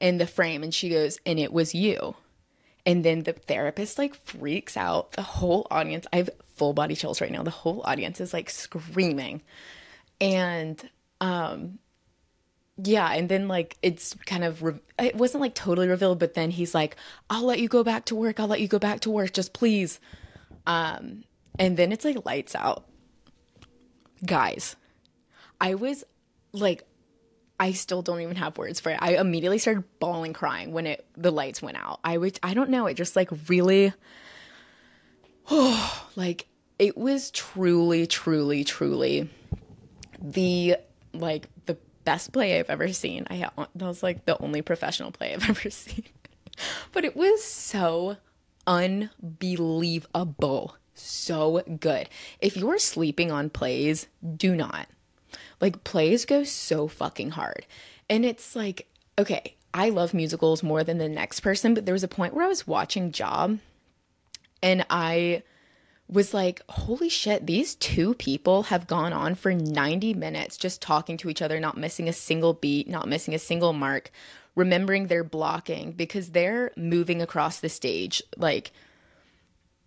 in 0.00 0.18
the 0.18 0.26
frame. 0.26 0.62
And 0.62 0.72
she 0.72 0.88
goes, 0.88 1.18
and 1.26 1.38
it 1.38 1.52
was 1.52 1.74
you. 1.74 2.14
And 2.84 3.04
then 3.04 3.24
the 3.24 3.32
therapist 3.32 3.98
like 3.98 4.14
freaks 4.14 4.76
out. 4.76 5.12
The 5.12 5.22
whole 5.22 5.66
audience, 5.70 6.06
I 6.12 6.18
have 6.18 6.30
full 6.54 6.72
body 6.72 6.94
chills 6.94 7.20
right 7.20 7.32
now. 7.32 7.42
The 7.42 7.50
whole 7.50 7.82
audience 7.84 8.20
is 8.20 8.32
like 8.32 8.48
screaming. 8.50 9.42
And 10.20 10.88
um 11.20 11.78
yeah, 12.78 13.10
and 13.12 13.28
then 13.28 13.48
like 13.48 13.76
it's 13.82 14.14
kind 14.26 14.44
of 14.44 14.62
re- 14.62 14.80
it 14.98 15.16
wasn't 15.16 15.40
like 15.40 15.54
totally 15.54 15.88
revealed, 15.88 16.18
but 16.18 16.34
then 16.34 16.50
he's 16.50 16.74
like, 16.74 16.96
"I'll 17.30 17.44
let 17.44 17.58
you 17.58 17.68
go 17.68 17.82
back 17.82 18.04
to 18.06 18.14
work. 18.14 18.38
I'll 18.38 18.46
let 18.48 18.60
you 18.60 18.68
go 18.68 18.78
back 18.78 19.00
to 19.00 19.10
work, 19.10 19.32
just 19.32 19.52
please." 19.52 19.98
Um 20.66 21.24
and 21.58 21.76
then 21.76 21.92
it's 21.92 22.04
like 22.04 22.24
lights 22.26 22.54
out. 22.54 22.84
Guys, 24.24 24.76
I 25.60 25.74
was 25.74 26.04
like 26.52 26.86
I 27.58 27.72
still 27.72 28.02
don't 28.02 28.20
even 28.20 28.36
have 28.36 28.58
words 28.58 28.80
for 28.80 28.90
it. 28.90 28.98
I 29.00 29.16
immediately 29.16 29.58
started 29.58 29.84
bawling 29.98 30.34
crying 30.34 30.72
when 30.72 30.86
it 30.86 31.06
the 31.16 31.30
lights 31.30 31.62
went 31.62 31.78
out. 31.78 32.00
I 32.04 32.18
would 32.18 32.38
I 32.42 32.52
don't 32.52 32.70
know, 32.70 32.86
it 32.86 32.94
just 32.94 33.16
like 33.16 33.30
really 33.48 33.94
oh, 35.50 36.08
like 36.16 36.46
it 36.78 36.98
was 36.98 37.30
truly 37.30 38.06
truly 38.06 38.64
truly 38.64 39.30
the 40.20 40.76
like 41.14 41.48
best 42.06 42.32
play 42.32 42.58
I've 42.58 42.70
ever 42.70 42.90
seen. 42.92 43.26
I 43.28 43.50
that 43.56 43.86
was 43.86 44.02
like 44.02 44.24
the 44.24 44.42
only 44.42 44.62
professional 44.62 45.10
play 45.10 45.34
I've 45.34 45.44
ever 45.50 45.68
seen. 45.68 46.04
but 46.92 47.04
it 47.04 47.14
was 47.14 47.44
so 47.44 48.16
unbelievable. 48.66 50.76
So 50.94 51.62
good. 51.78 52.08
If 52.40 52.56
you're 52.56 52.78
sleeping 52.78 53.30
on 53.30 53.50
plays, 53.50 54.06
do 54.38 54.56
not 54.56 54.88
like 55.60 55.84
plays 55.84 56.24
go 56.24 56.44
so 56.44 56.88
fucking 56.88 57.30
hard. 57.30 57.66
And 58.08 58.24
it's 58.24 58.54
like, 58.54 58.88
okay, 59.18 59.56
I 59.72 59.90
love 59.90 60.14
musicals 60.14 60.62
more 60.62 60.84
than 60.84 60.98
the 60.98 61.08
next 61.08 61.40
person, 61.40 61.74
but 61.74 61.86
there 61.86 61.92
was 61.92 62.04
a 62.04 62.08
point 62.08 62.34
where 62.34 62.44
I 62.44 62.48
was 62.48 62.66
watching 62.66 63.12
Job 63.12 63.58
and 64.62 64.86
I 64.90 65.42
was 66.08 66.32
like, 66.32 66.62
holy 66.68 67.08
shit, 67.08 67.46
these 67.46 67.74
two 67.74 68.14
people 68.14 68.64
have 68.64 68.86
gone 68.86 69.12
on 69.12 69.34
for 69.34 69.52
90 69.52 70.14
minutes 70.14 70.56
just 70.56 70.80
talking 70.80 71.16
to 71.16 71.28
each 71.28 71.42
other, 71.42 71.58
not 71.58 71.76
missing 71.76 72.08
a 72.08 72.12
single 72.12 72.52
beat, 72.52 72.88
not 72.88 73.08
missing 73.08 73.34
a 73.34 73.38
single 73.38 73.72
mark, 73.72 74.10
remembering 74.54 75.08
their 75.08 75.24
blocking 75.24 75.92
because 75.92 76.30
they're 76.30 76.70
moving 76.76 77.20
across 77.20 77.60
the 77.60 77.68
stage 77.68 78.22
like 78.36 78.72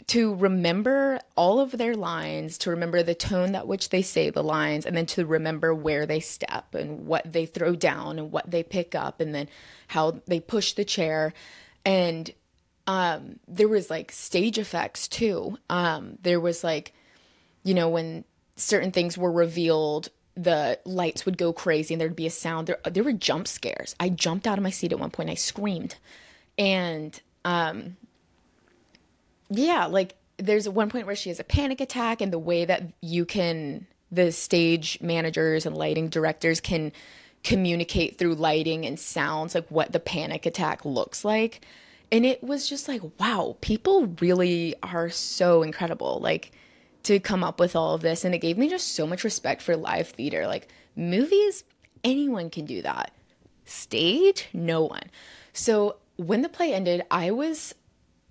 to 0.08 0.34
remember 0.36 1.20
all 1.36 1.60
of 1.60 1.72
their 1.72 1.96
lines, 1.96 2.58
to 2.58 2.72
remember 2.72 3.04
the 3.04 3.14
tone 3.14 3.52
that 3.52 3.68
which 3.68 3.90
they 3.90 4.02
say 4.02 4.30
the 4.30 4.44
lines, 4.44 4.86
and 4.86 4.98
then 4.98 5.06
to 5.06 5.26
remember 5.26 5.74
where 5.74 6.06
they 6.06 6.20
step 6.20 6.74
and 6.74 7.06
what 7.06 7.32
they 7.32 7.46
throw 7.46 7.76
down 7.76 8.18
and 8.18 8.32
what 8.32 8.50
they 8.50 8.64
pick 8.64 8.96
up, 8.96 9.22
and 9.22 9.36
then 9.36 9.48
how 9.88 10.20
they 10.26 10.40
push 10.40 10.74
the 10.74 10.86
chair. 10.86 11.32
And 11.86 12.32
um, 12.90 13.40
there 13.48 13.68
was 13.68 13.92
like 13.92 14.12
stage 14.12 14.58
effects 14.58 15.08
too. 15.08 15.60
Um, 15.70 16.18
there 16.24 16.40
was 16.40 16.64
like, 16.64 16.92
you 17.64 17.76
know, 17.76 17.88
when 17.88 18.24
certain 18.56 18.92
things 18.92 19.16
were 19.16 19.32
revealed, 19.32 20.10
the 20.34 20.80
lights 20.86 21.24
would 21.24 21.38
go 21.38 21.54
crazy 21.54 21.94
and 21.94 22.02
there'd 22.02 22.16
be 22.16 22.26
a 22.26 22.32
sound. 22.32 22.66
There, 22.66 22.80
there 22.86 23.04
were 23.04 23.14
jump 23.14 23.48
scares. 23.48 23.96
I 24.00 24.10
jumped 24.10 24.48
out 24.48 24.58
of 24.58 24.64
my 24.64 24.72
seat 24.72 24.92
at 24.92 25.00
one 25.00 25.12
point. 25.12 25.30
I 25.30 25.36
screamed, 25.36 25.98
and 26.58 27.20
um, 27.46 27.96
yeah, 29.52 29.86
like 29.86 30.16
there's 30.38 30.68
one 30.68 30.90
point 30.90 31.06
where 31.06 31.16
she 31.16 31.30
has 31.30 31.40
a 31.40 31.44
panic 31.44 31.82
attack, 31.82 32.22
and 32.22 32.34
the 32.34 32.40
way 32.40 32.66
that 32.66 32.82
you 33.02 33.24
can, 33.24 33.86
the 34.12 34.32
stage 34.32 34.98
managers 35.00 35.68
and 35.68 35.78
lighting 35.78 36.10
directors 36.10 36.60
can 36.60 36.92
communicate 37.44 38.18
through 38.18 38.34
lighting 38.34 38.84
and 38.84 39.00
sounds, 39.00 39.54
like 39.54 39.70
what 39.70 39.92
the 39.92 40.00
panic 40.00 40.48
attack 40.48 40.86
looks 40.86 41.24
like. 41.24 41.62
And 42.12 42.26
it 42.26 42.44
was 42.44 42.68
just 42.68 42.88
like, 42.88 43.02
wow, 43.20 43.58
people 43.62 44.08
really 44.20 44.76
are 44.82 45.10
so 45.10 45.62
incredible. 45.62 46.20
Like, 46.22 46.52
to 47.04 47.20
come 47.20 47.44
up 47.44 47.60
with 47.60 47.76
all 47.76 47.96
of 47.96 48.02
this. 48.02 48.26
And 48.26 48.36
it 48.36 48.40
gave 48.40 48.58
me 48.58 48.70
just 48.70 48.96
so 48.96 49.08
much 49.08 49.24
respect 49.24 49.62
for 49.62 49.76
live 49.76 50.10
theater. 50.10 50.48
Like, 50.48 50.68
movies, 50.96 51.64
anyone 52.04 52.50
can 52.50 52.66
do 52.66 52.82
that. 52.82 53.12
Stage, 53.66 54.48
no 54.54 54.84
one. 54.84 55.10
So, 55.54 55.98
when 56.18 56.42
the 56.42 56.50
play 56.50 56.74
ended, 56.74 57.04
I 57.10 57.32
was 57.32 57.74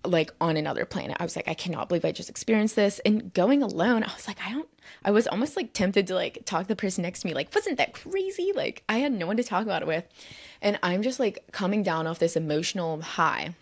like 0.05 0.33
on 0.41 0.57
another 0.57 0.85
planet. 0.85 1.17
I 1.19 1.25
was 1.25 1.37
like, 1.37 1.49
I 1.49 1.55
cannot 1.55 1.89
believe 1.89 2.05
I 2.05 2.13
just 2.13 2.31
experienced 2.31 2.77
this. 2.77 2.99
And 3.01 3.33
going 3.33 3.63
alone, 3.63 4.05
I 4.05 4.13
was 4.13 4.29
like, 4.29 4.39
I 4.45 4.53
don't, 4.53 4.69
I 5.05 5.11
was 5.11 5.27
almost 5.27 5.57
like 5.57 5.73
tempted 5.73 6.07
to 6.09 6.15
like 6.15 6.45
talk 6.45 6.63
to 6.63 6.69
the 6.69 6.77
person 6.77 7.03
next 7.03 7.23
to 7.23 7.27
me, 7.27 7.35
like, 7.35 7.55
wasn't 7.55 7.79
that 7.79 7.95
crazy? 7.95 8.53
Like, 8.55 8.83
I 8.89 8.99
had 8.99 9.13
no 9.13 9.27
one 9.27 9.37
to 9.39 9.45
talk 9.45 9.63
about 9.63 9.83
it 9.83 9.89
with. 9.89 10.05
And 10.63 10.79
I'm 10.83 11.03
just 11.03 11.19
like 11.19 11.45
coming 11.53 11.83
down 11.83 12.07
off 12.07 12.19
this 12.19 12.37
emotional 12.37 13.01
high 13.01 13.55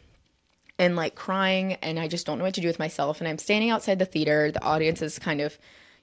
and 0.78 0.96
like 0.96 1.14
crying. 1.14 1.74
And 1.74 1.98
I 1.98 2.08
just 2.08 2.26
don't 2.26 2.38
know 2.38 2.44
what 2.44 2.54
to 2.54 2.60
do 2.60 2.66
with 2.66 2.78
myself. 2.78 3.20
And 3.20 3.28
I'm 3.28 3.38
standing 3.38 3.70
outside 3.70 3.98
the 3.98 4.04
theater. 4.04 4.50
The 4.50 4.62
audience 4.62 5.02
is 5.02 5.18
kind 5.18 5.40
of, 5.40 5.58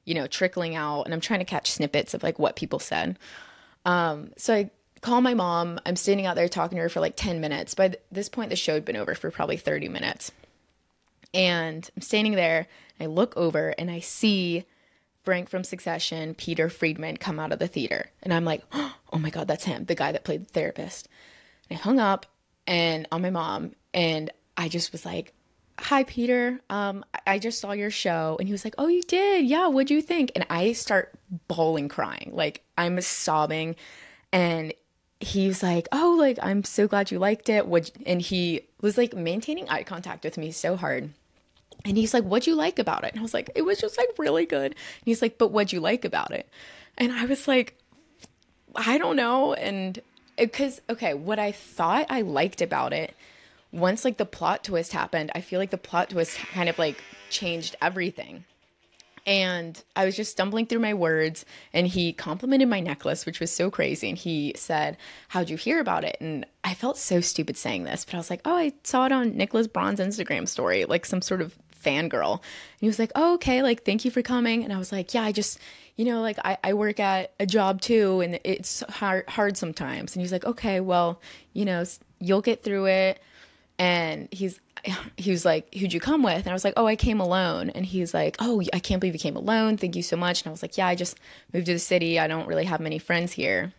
you 0.05 0.13
know, 0.13 0.27
trickling 0.27 0.75
out. 0.75 1.03
And 1.03 1.13
I'm 1.13 1.21
trying 1.21 1.39
to 1.39 1.45
catch 1.45 1.71
snippets 1.71 2.13
of 2.13 2.23
like 2.23 2.39
what 2.39 2.55
people 2.55 2.79
said. 2.79 3.17
Um, 3.85 4.31
so 4.37 4.53
I 4.53 4.71
call 5.01 5.21
my 5.21 5.33
mom. 5.33 5.79
I'm 5.85 5.95
standing 5.95 6.25
out 6.25 6.35
there 6.35 6.47
talking 6.47 6.77
to 6.77 6.83
her 6.83 6.89
for 6.89 6.99
like 6.99 7.15
10 7.15 7.41
minutes. 7.41 7.75
By 7.75 7.95
this 8.11 8.29
point, 8.29 8.49
the 8.49 8.55
show 8.55 8.73
had 8.73 8.85
been 8.85 8.95
over 8.95 9.15
for 9.15 9.29
probably 9.31 9.57
30 9.57 9.89
minutes. 9.89 10.31
And 11.33 11.89
I'm 11.95 12.01
standing 12.01 12.35
there, 12.35 12.67
I 12.99 13.07
look 13.07 13.35
over 13.35 13.69
and 13.77 13.89
I 13.89 13.99
see 13.99 14.65
Frank 15.23 15.49
from 15.49 15.63
Succession, 15.63 16.35
Peter 16.35 16.69
Friedman, 16.69 17.17
come 17.17 17.39
out 17.39 17.51
of 17.51 17.59
the 17.59 17.67
theater. 17.67 18.11
And 18.21 18.33
I'm 18.33 18.45
like, 18.45 18.63
oh 18.73 18.93
my 19.17 19.29
God, 19.29 19.47
that's 19.47 19.63
him, 19.63 19.85
the 19.85 19.95
guy 19.95 20.11
that 20.11 20.23
played 20.23 20.47
the 20.47 20.53
therapist. 20.53 21.07
And 21.69 21.79
I 21.79 21.81
hung 21.81 21.99
up 21.99 22.25
and 22.67 23.07
on 23.11 23.21
my 23.21 23.29
mom, 23.29 23.73
and 23.93 24.31
I 24.57 24.67
just 24.69 24.91
was 24.91 25.05
like, 25.05 25.33
hi 25.79 26.03
peter 26.03 26.61
um 26.69 27.03
i 27.25 27.39
just 27.39 27.59
saw 27.59 27.71
your 27.71 27.89
show 27.89 28.37
and 28.37 28.47
he 28.47 28.51
was 28.51 28.63
like 28.63 28.75
oh 28.77 28.85
you 28.85 29.01
did 29.01 29.43
yeah 29.43 29.67
what'd 29.67 29.89
you 29.89 30.03
think 30.03 30.31
and 30.35 30.45
i 30.47 30.71
start 30.71 31.11
bawling 31.47 31.89
crying 31.89 32.29
like 32.31 32.61
i'm 32.77 33.01
sobbing 33.01 33.75
and 34.31 34.71
he's 35.23 35.63
like, 35.63 35.87
"Oh, 35.91 36.15
like 36.19 36.37
I'm 36.41 36.63
so 36.63 36.87
glad 36.87 37.11
you 37.11 37.19
liked 37.19 37.49
it." 37.49 37.67
What 37.67 37.91
and 38.05 38.21
he 38.21 38.61
was 38.81 38.97
like 38.97 39.15
maintaining 39.15 39.69
eye 39.69 39.83
contact 39.83 40.23
with 40.23 40.37
me 40.37 40.51
so 40.51 40.75
hard. 40.75 41.09
And 41.85 41.97
he's 41.97 42.13
like, 42.13 42.23
"What'd 42.23 42.47
you 42.47 42.55
like 42.55 42.79
about 42.79 43.03
it?" 43.03 43.11
And 43.11 43.19
I 43.19 43.23
was 43.23 43.33
like, 43.33 43.49
"It 43.55 43.63
was 43.63 43.79
just 43.79 43.97
like 43.97 44.09
really 44.17 44.45
good." 44.45 44.71
And 44.71 45.05
he's 45.05 45.21
like, 45.21 45.37
"But 45.37 45.51
what'd 45.51 45.73
you 45.73 45.79
like 45.79 46.05
about 46.05 46.31
it?" 46.31 46.49
And 46.97 47.11
I 47.11 47.25
was 47.25 47.47
like, 47.47 47.79
"I 48.75 48.97
don't 48.97 49.15
know." 49.15 49.53
And 49.53 49.99
because 50.37 50.81
okay, 50.89 51.13
what 51.13 51.39
I 51.39 51.51
thought 51.51 52.07
I 52.09 52.21
liked 52.21 52.61
about 52.61 52.93
it, 52.93 53.15
once 53.73 54.05
like 54.05 54.17
the 54.17 54.25
plot 54.25 54.63
twist 54.63 54.93
happened, 54.93 55.31
I 55.35 55.41
feel 55.41 55.59
like 55.59 55.71
the 55.71 55.77
plot 55.77 56.11
twist 56.11 56.37
kind 56.37 56.69
of 56.69 56.77
like 56.77 57.03
changed 57.29 57.75
everything. 57.81 58.45
And 59.25 59.81
I 59.95 60.05
was 60.05 60.17
just 60.17 60.31
stumbling 60.31 60.65
through 60.65 60.79
my 60.79 60.93
words, 60.93 61.45
and 61.71 61.87
he 61.87 62.11
complimented 62.11 62.67
my 62.67 62.81
necklace, 62.81 63.25
which 63.25 63.39
was 63.39 63.51
so 63.51 63.71
crazy. 63.71 64.09
And 64.09 64.17
he 64.17 64.53
said, 64.57 64.97
How'd 65.29 65.49
you 65.49 65.55
hear 65.55 65.79
about 65.79 66.03
it? 66.03 66.17
And 66.19 66.45
I 66.63 66.73
felt 66.73 66.97
so 66.97 67.21
stupid 67.21 67.55
saying 67.57 67.85
this, 67.85 68.03
but 68.05 68.15
I 68.15 68.17
was 68.17 68.29
like, 68.29 68.41
Oh, 68.43 68.55
I 68.55 68.73
saw 68.83 69.05
it 69.05 69.11
on 69.11 69.35
Nicholas 69.37 69.67
Braun's 69.67 70.01
Instagram 70.01 70.47
story, 70.47 70.85
like 70.85 71.05
some 71.05 71.21
sort 71.21 71.41
of 71.41 71.57
fangirl. 71.83 72.33
And 72.33 72.81
he 72.81 72.87
was 72.87 72.99
like, 72.99 73.13
Oh, 73.15 73.35
okay, 73.35 73.63
like, 73.63 73.85
thank 73.85 74.03
you 74.03 74.11
for 74.11 74.21
coming. 74.21 74.63
And 74.63 74.73
I 74.73 74.77
was 74.77 74.91
like, 74.91 75.13
Yeah, 75.13 75.23
I 75.23 75.31
just, 75.31 75.57
you 75.95 76.03
know, 76.03 76.21
like, 76.21 76.37
I, 76.43 76.57
I 76.61 76.73
work 76.73 76.99
at 76.99 77.31
a 77.39 77.45
job 77.45 77.79
too, 77.79 78.19
and 78.19 78.41
it's 78.43 78.83
hard, 78.89 79.29
hard 79.29 79.55
sometimes. 79.55 80.15
And 80.15 80.21
he's 80.21 80.33
like, 80.33 80.45
Okay, 80.45 80.81
well, 80.81 81.21
you 81.53 81.63
know, 81.63 81.85
you'll 82.19 82.41
get 82.41 82.61
through 82.61 82.87
it. 82.87 83.21
And 83.79 84.27
he's, 84.31 84.59
he 85.17 85.31
was 85.31 85.45
like, 85.45 85.73
Who'd 85.73 85.93
you 85.93 85.99
come 85.99 86.23
with? 86.23 86.39
And 86.39 86.49
I 86.49 86.53
was 86.53 86.63
like, 86.63 86.75
Oh, 86.77 86.85
I 86.85 86.95
came 86.95 87.19
alone. 87.19 87.69
And 87.71 87.85
he's 87.85 88.13
like, 88.13 88.37
Oh, 88.39 88.61
I 88.73 88.79
can't 88.79 88.99
believe 88.99 89.15
you 89.15 89.19
came 89.19 89.35
alone. 89.35 89.77
Thank 89.77 89.95
you 89.95 90.03
so 90.03 90.15
much. 90.15 90.41
And 90.41 90.47
I 90.47 90.51
was 90.51 90.61
like, 90.61 90.77
Yeah, 90.77 90.87
I 90.87 90.95
just 90.95 91.17
moved 91.53 91.65
to 91.67 91.73
the 91.73 91.79
city. 91.79 92.19
I 92.19 92.27
don't 92.27 92.47
really 92.47 92.65
have 92.65 92.79
many 92.79 92.99
friends 92.99 93.31
here. 93.33 93.73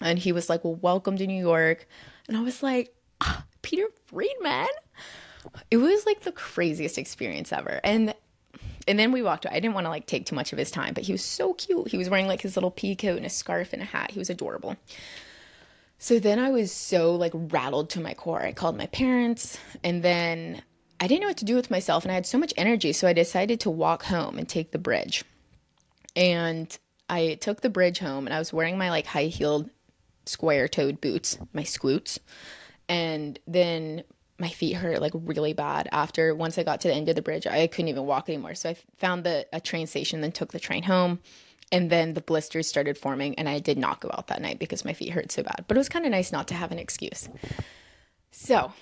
And 0.00 0.18
he 0.18 0.32
was 0.32 0.48
like, 0.48 0.64
Well, 0.64 0.76
welcome 0.76 1.16
to 1.16 1.26
New 1.26 1.40
York. 1.40 1.86
And 2.28 2.36
I 2.36 2.42
was 2.42 2.62
like, 2.62 2.94
ah, 3.20 3.44
Peter 3.62 3.86
Friedman. 4.06 4.68
It 5.70 5.78
was 5.78 6.04
like 6.04 6.20
the 6.20 6.32
craziest 6.32 6.98
experience 6.98 7.52
ever. 7.52 7.80
And 7.82 8.14
and 8.86 8.98
then 8.98 9.12
we 9.12 9.22
walked 9.22 9.44
away. 9.44 9.54
I 9.54 9.60
didn't 9.60 9.74
want 9.74 9.84
to 9.84 9.90
like 9.90 10.06
take 10.06 10.24
too 10.24 10.34
much 10.34 10.52
of 10.52 10.58
his 10.58 10.70
time, 10.70 10.94
but 10.94 11.04
he 11.04 11.12
was 11.12 11.22
so 11.22 11.52
cute. 11.54 11.88
He 11.88 11.98
was 11.98 12.08
wearing 12.08 12.26
like 12.26 12.40
his 12.40 12.56
little 12.56 12.70
pea 12.70 12.96
coat 12.96 13.18
and 13.18 13.26
a 13.26 13.30
scarf 13.30 13.72
and 13.72 13.82
a 13.82 13.84
hat. 13.84 14.10
He 14.12 14.18
was 14.18 14.30
adorable. 14.30 14.76
So 15.98 16.18
then 16.20 16.38
I 16.38 16.50
was 16.50 16.70
so 16.70 17.14
like 17.16 17.32
rattled 17.34 17.90
to 17.90 18.00
my 18.00 18.14
core. 18.14 18.40
I 18.40 18.52
called 18.52 18.76
my 18.76 18.86
parents 18.86 19.58
and 19.82 20.02
then 20.02 20.62
I 21.00 21.06
didn't 21.08 21.22
know 21.22 21.28
what 21.28 21.36
to 21.38 21.44
do 21.44 21.56
with 21.56 21.70
myself 21.70 22.04
and 22.04 22.12
I 22.12 22.14
had 22.14 22.26
so 22.26 22.38
much 22.38 22.54
energy. 22.56 22.92
So 22.92 23.08
I 23.08 23.12
decided 23.12 23.60
to 23.60 23.70
walk 23.70 24.04
home 24.04 24.38
and 24.38 24.48
take 24.48 24.70
the 24.70 24.78
bridge. 24.78 25.24
And 26.14 26.76
I 27.08 27.34
took 27.40 27.60
the 27.60 27.70
bridge 27.70 27.98
home 27.98 28.26
and 28.26 28.34
I 28.34 28.38
was 28.38 28.52
wearing 28.52 28.78
my 28.78 28.90
like 28.90 29.06
high 29.06 29.24
heeled 29.24 29.70
square 30.24 30.68
toed 30.68 31.00
boots, 31.00 31.38
my 31.52 31.64
scoots. 31.64 32.20
And 32.88 33.38
then 33.46 34.04
my 34.38 34.48
feet 34.48 34.74
hurt 34.74 35.00
like 35.00 35.12
really 35.14 35.52
bad 35.52 35.88
after 35.90 36.32
once 36.32 36.58
I 36.58 36.62
got 36.62 36.80
to 36.82 36.88
the 36.88 36.94
end 36.94 37.08
of 37.08 37.16
the 37.16 37.22
bridge. 37.22 37.46
I 37.46 37.66
couldn't 37.66 37.88
even 37.88 38.06
walk 38.06 38.28
anymore. 38.28 38.54
So 38.54 38.70
I 38.70 38.76
found 38.98 39.24
the 39.24 39.46
a 39.52 39.60
train 39.60 39.88
station, 39.88 40.20
then 40.20 40.32
took 40.32 40.52
the 40.52 40.60
train 40.60 40.84
home. 40.84 41.18
And 41.70 41.90
then 41.90 42.14
the 42.14 42.20
blisters 42.22 42.66
started 42.66 42.96
forming, 42.96 43.34
and 43.34 43.48
I 43.48 43.58
did 43.58 43.76
not 43.76 44.00
go 44.00 44.10
out 44.12 44.28
that 44.28 44.40
night 44.40 44.58
because 44.58 44.84
my 44.84 44.94
feet 44.94 45.10
hurt 45.10 45.30
so 45.30 45.42
bad. 45.42 45.64
But 45.68 45.76
it 45.76 45.80
was 45.80 45.88
kind 45.88 46.06
of 46.06 46.10
nice 46.10 46.32
not 46.32 46.48
to 46.48 46.54
have 46.54 46.72
an 46.72 46.78
excuse. 46.78 47.28
So 48.30 48.72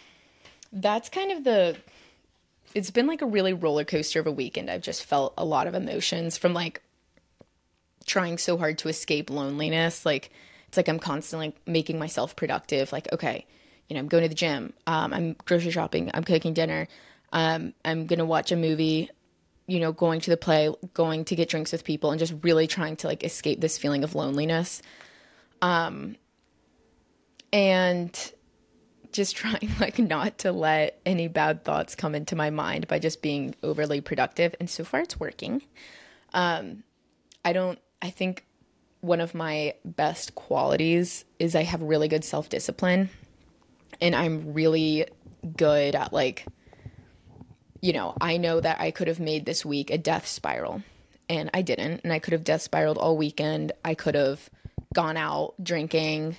that's 0.72 1.08
kind 1.08 1.32
of 1.32 1.44
the. 1.44 1.76
It's 2.74 2.90
been 2.90 3.06
like 3.06 3.22
a 3.22 3.26
really 3.26 3.52
roller 3.52 3.84
coaster 3.84 4.20
of 4.20 4.26
a 4.26 4.32
weekend. 4.32 4.70
I've 4.70 4.82
just 4.82 5.04
felt 5.04 5.34
a 5.36 5.44
lot 5.44 5.66
of 5.66 5.74
emotions 5.74 6.36
from 6.36 6.52
like 6.52 6.82
trying 8.04 8.38
so 8.38 8.56
hard 8.56 8.78
to 8.78 8.88
escape 8.88 9.30
loneliness. 9.30 10.06
Like, 10.06 10.30
it's 10.68 10.76
like 10.76 10.88
I'm 10.88 10.98
constantly 10.98 11.54
making 11.66 11.98
myself 11.98 12.36
productive. 12.36 12.92
Like, 12.92 13.12
okay, 13.12 13.46
you 13.88 13.94
know, 13.94 14.00
I'm 14.00 14.08
going 14.08 14.22
to 14.22 14.28
the 14.28 14.34
gym, 14.34 14.72
um, 14.86 15.12
I'm 15.12 15.36
grocery 15.44 15.70
shopping, 15.70 16.10
I'm 16.14 16.24
cooking 16.24 16.54
dinner, 16.54 16.88
um, 17.32 17.72
I'm 17.84 18.06
gonna 18.06 18.24
watch 18.24 18.50
a 18.52 18.56
movie, 18.56 19.10
you 19.66 19.80
know, 19.80 19.92
going 19.92 20.20
to 20.20 20.30
the 20.30 20.36
play, 20.36 20.72
going 20.94 21.24
to 21.26 21.36
get 21.36 21.48
drinks 21.48 21.72
with 21.72 21.84
people, 21.84 22.10
and 22.10 22.18
just 22.18 22.34
really 22.42 22.66
trying 22.66 22.96
to 22.96 23.06
like 23.06 23.24
escape 23.24 23.60
this 23.60 23.78
feeling 23.78 24.04
of 24.04 24.14
loneliness. 24.14 24.82
Um, 25.62 26.16
and 27.52 28.32
just 29.12 29.36
trying 29.36 29.70
like 29.80 29.98
not 29.98 30.38
to 30.38 30.52
let 30.52 31.00
any 31.06 31.28
bad 31.28 31.64
thoughts 31.64 31.94
come 31.94 32.14
into 32.14 32.36
my 32.36 32.50
mind 32.50 32.86
by 32.86 32.98
just 32.98 33.22
being 33.22 33.54
overly 33.62 34.00
productive. 34.00 34.54
And 34.60 34.68
so 34.68 34.84
far 34.84 35.00
it's 35.00 35.18
working. 35.18 35.62
Um, 36.34 36.84
I 37.44 37.52
don't, 37.52 37.78
I 38.02 38.10
think 38.10 38.44
one 39.00 39.20
of 39.20 39.34
my 39.34 39.74
best 39.84 40.34
qualities 40.34 41.24
is 41.38 41.54
I 41.54 41.62
have 41.62 41.80
really 41.80 42.08
good 42.08 42.24
self 42.24 42.48
discipline 42.48 43.08
and 44.00 44.14
I'm 44.14 44.52
really 44.52 45.06
good 45.56 45.94
at 45.94 46.12
like 46.12 46.46
you 47.86 47.92
know, 47.92 48.16
I 48.20 48.36
know 48.36 48.58
that 48.58 48.80
I 48.80 48.90
could 48.90 49.06
have 49.06 49.20
made 49.20 49.46
this 49.46 49.64
week 49.64 49.92
a 49.92 49.96
death 49.96 50.26
spiral 50.26 50.82
and 51.28 51.50
I 51.54 51.62
didn't 51.62 52.00
and 52.02 52.12
I 52.12 52.18
could 52.18 52.32
have 52.32 52.42
death 52.42 52.62
spiraled 52.62 52.98
all 52.98 53.16
weekend. 53.16 53.70
I 53.84 53.94
could 53.94 54.16
have 54.16 54.50
gone 54.92 55.16
out 55.16 55.54
drinking. 55.62 56.36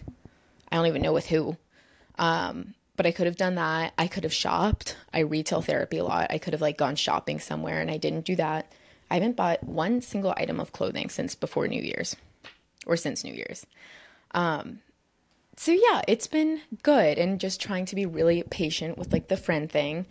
I 0.69 0.75
don't 0.75 0.87
even 0.87 1.01
know 1.01 1.13
with 1.13 1.27
who. 1.27 1.55
Um, 2.19 2.73
but 2.97 3.05
I 3.05 3.11
could 3.11 3.27
have 3.27 3.37
done 3.37 3.55
that. 3.55 3.93
I 3.97 4.07
could 4.07 4.25
have 4.25 4.33
shopped. 4.33 4.97
I 5.13 5.19
retail 5.19 5.61
therapy 5.61 5.99
a 5.99 6.03
lot. 6.03 6.31
I 6.31 6.37
could 6.37 6.51
have 6.51 6.61
like 6.61 6.77
gone 6.77 6.97
shopping 6.97 7.39
somewhere 7.39 7.79
and 7.79 7.89
I 7.89 7.95
didn't 7.95 8.25
do 8.25 8.35
that. 8.35 8.69
I 9.09 9.13
haven't 9.13 9.37
bought 9.37 9.63
one 9.63 10.01
single 10.01 10.33
item 10.35 10.59
of 10.59 10.73
clothing 10.73 11.07
since 11.07 11.33
before 11.33 11.69
New 11.69 11.81
Year's 11.81 12.17
or 12.85 12.97
since 12.97 13.23
New 13.23 13.33
Year's. 13.33 13.65
Um, 14.31 14.79
so 15.55 15.71
yeah, 15.71 16.01
it's 16.09 16.27
been 16.27 16.59
good 16.83 17.17
and 17.17 17.39
just 17.39 17.61
trying 17.61 17.85
to 17.85 17.95
be 17.95 18.05
really 18.05 18.43
patient 18.43 18.97
with 18.97 19.13
like 19.13 19.29
the 19.29 19.37
friend 19.37 19.71
thing. 19.71 20.07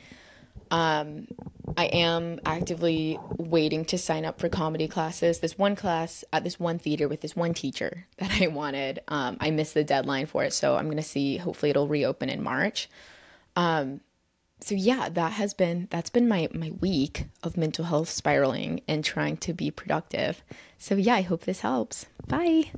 Um, 0.71 1.29
I 1.77 1.87
am 1.87 2.41
actively 2.47 3.19
waiting 3.39 3.85
to 3.87 3.99
sign 3.99 4.25
up 4.25 4.41
for 4.41 4.49
comedy 4.49 4.89
classes. 4.89 5.41
This 5.41 5.59
one 5.59 5.77
class 5.77 6.25
at 6.33 6.45
this 6.45 6.59
one 6.59 6.79
theater 6.79 7.09
with 7.09 7.21
this 7.21 7.37
one 7.37 7.55
teacher 7.55 8.07
that 8.19 8.41
I 8.41 8.47
wanted. 8.49 9.01
Um, 9.09 9.37
I 9.41 9.51
missed 9.51 9.75
the 9.75 9.85
deadline 9.85 10.27
for 10.27 10.45
it, 10.45 10.53
so 10.53 10.77
I'm 10.77 10.89
gonna 10.89 11.03
see. 11.03 11.37
Hopefully, 11.37 11.71
it'll 11.71 11.89
reopen 11.89 12.29
in 12.29 12.43
March. 12.43 12.89
Um, 13.57 14.01
so 14.61 14.75
yeah, 14.75 15.09
that 15.11 15.33
has 15.33 15.55
been 15.55 15.89
that's 15.91 16.11
been 16.11 16.29
my 16.29 16.49
my 16.55 16.71
week 16.81 17.27
of 17.43 17.57
mental 17.57 17.85
health 17.85 18.09
spiraling 18.09 18.81
and 18.89 19.05
trying 19.05 19.37
to 19.39 19.53
be 19.53 19.71
productive. 19.71 20.43
So 20.79 20.95
yeah, 20.95 21.17
I 21.17 21.23
hope 21.23 21.43
this 21.43 21.61
helps. 21.61 22.07
Bye. 22.27 22.71